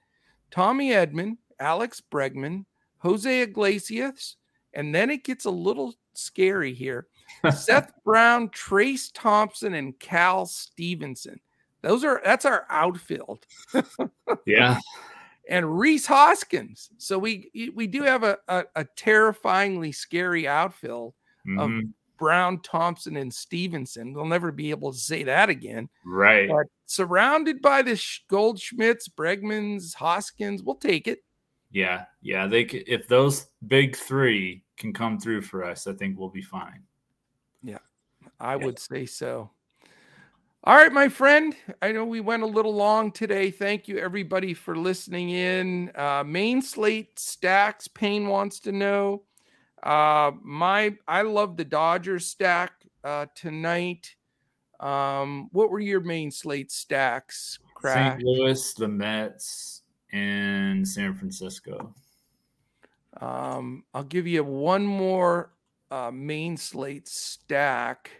[0.51, 2.65] Tommy Edman, Alex Bregman,
[2.99, 4.37] Jose Iglesias,
[4.75, 7.07] and then it gets a little scary here.
[7.55, 11.41] Seth Brown, Trayce Thompson, and Cal Stevenson.
[11.83, 13.47] Those are that's our outfield
[14.47, 14.79] yeah
[15.49, 16.91] and Rhys Hoskins.
[16.99, 21.15] So we we do have a, a, a terrifyingly scary outfield.
[21.47, 21.93] Mhm.
[22.19, 24.13] Brown, Thompson, and Stevenson.
[24.13, 25.89] We'll never be able to say that again.
[26.05, 27.93] right But surrounded by the
[28.31, 31.21] Goldschmidts, Bregmans, Hoskins, we'll take it.
[31.73, 36.17] yeah yeah they c- if those big three can come through for us i think
[36.19, 36.83] we'll be fine
[37.63, 37.79] Yeah,
[38.39, 38.65] I Yeah.
[38.65, 39.51] would say so.
[40.65, 41.55] All right, my friend.
[41.81, 43.53] I know we went a little long today.
[43.53, 45.93] Thank you, everybody, for listening in.
[45.95, 47.87] Uh, main slate stacks.
[47.87, 49.23] Payne wants to know.
[49.87, 52.73] Uh, my I love the Dodgers stack
[53.05, 54.17] uh, tonight.
[54.81, 57.61] Um, what were your main slate stacks?
[57.81, 59.83] St louis the mets
[60.13, 61.95] and san francisco
[63.21, 65.53] Um, I'll give you one more
[65.93, 68.11] uh, main slate stack.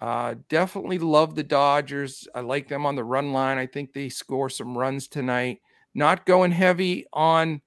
[0.00, 2.26] Uh, definitely love the Dodgers.
[2.34, 3.58] I like them on the run line.
[3.58, 5.60] I think they score some runs tonight.
[5.94, 7.60] Not going heavy on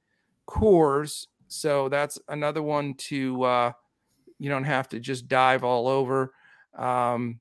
[0.49, 3.71] Coors, so that's another one to uh,
[4.39, 6.33] you don't have to just dive all over.
[6.77, 7.39] Um,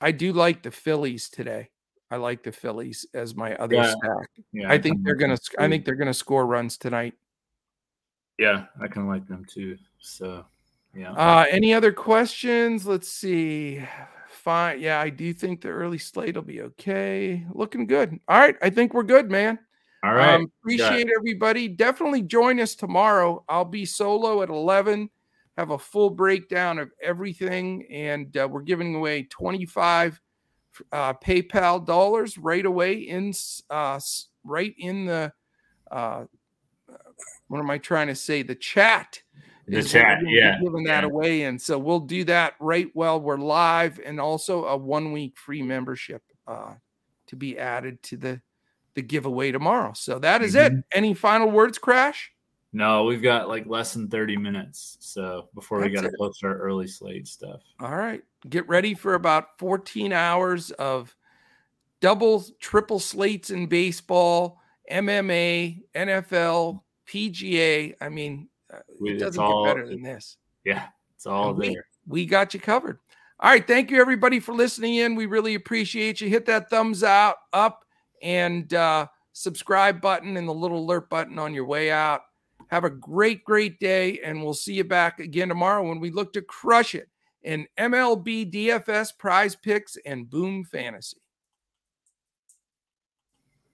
[0.00, 1.70] I do like the Phillies today.
[2.10, 3.90] I like the Phillies as my other Yeah.
[3.90, 4.30] stack.
[4.52, 5.38] yeah I think they're gonna.
[5.58, 7.14] I think they're gonna score runs tonight.
[8.38, 10.44] yeah i can like them too so
[10.94, 12.86] yeah Uh, any other questions?
[12.86, 13.80] Let's see.
[14.28, 14.80] Fine.
[14.80, 17.44] Yeah, I do think the early slate will be okay.
[17.52, 18.18] Looking good.
[18.28, 18.56] All right.
[18.62, 19.58] I think we're good, man.
[20.04, 21.66] All right Um, appreciate everybody.
[21.66, 23.42] Definitely join us tomorrow.
[23.48, 25.08] I'll be solo at 11,
[25.56, 27.86] have a full breakdown of everything.
[27.90, 30.20] And uh, we're giving away 25
[30.92, 33.32] uh, PayPal dollars right away in,
[33.70, 33.98] uh,
[34.44, 35.32] right in the,
[35.90, 36.24] uh,
[37.48, 38.42] what am I trying to say?
[38.42, 39.22] The chat
[39.66, 41.08] the is what we're chat yeah giving that yeah.
[41.08, 45.38] away and so we'll do that right while we're live and also a one week
[45.38, 46.74] free membership uh
[47.26, 48.42] to be added to the
[48.94, 50.82] the giveaway tomorrow so that is it Mhm.
[50.92, 52.30] any final words crash
[52.72, 56.14] no we've got like less than 30 minutes so before we got to it.
[56.18, 61.14] post our early slate stuff all right get ready for about 14 hours of
[62.00, 69.64] double triple slates in baseball mma nfl pga i mean uh, We- it doesn't all-
[69.64, 72.98] get better than this yeah it's all And we- there we got you covered.
[73.40, 73.66] All right.
[73.66, 75.14] Thank you, everybody, for listening in.
[75.16, 76.28] We really appreciate you.
[76.28, 77.83] Hit that thumbs out up
[78.24, 82.22] and uh, subscribe button and the little alert button on your way out.
[82.68, 86.32] Have a great, great day, and we'll see you back again tomorrow when we look
[86.32, 87.08] to crush it
[87.42, 91.18] in MLB DFS prize picks and boom fantasy.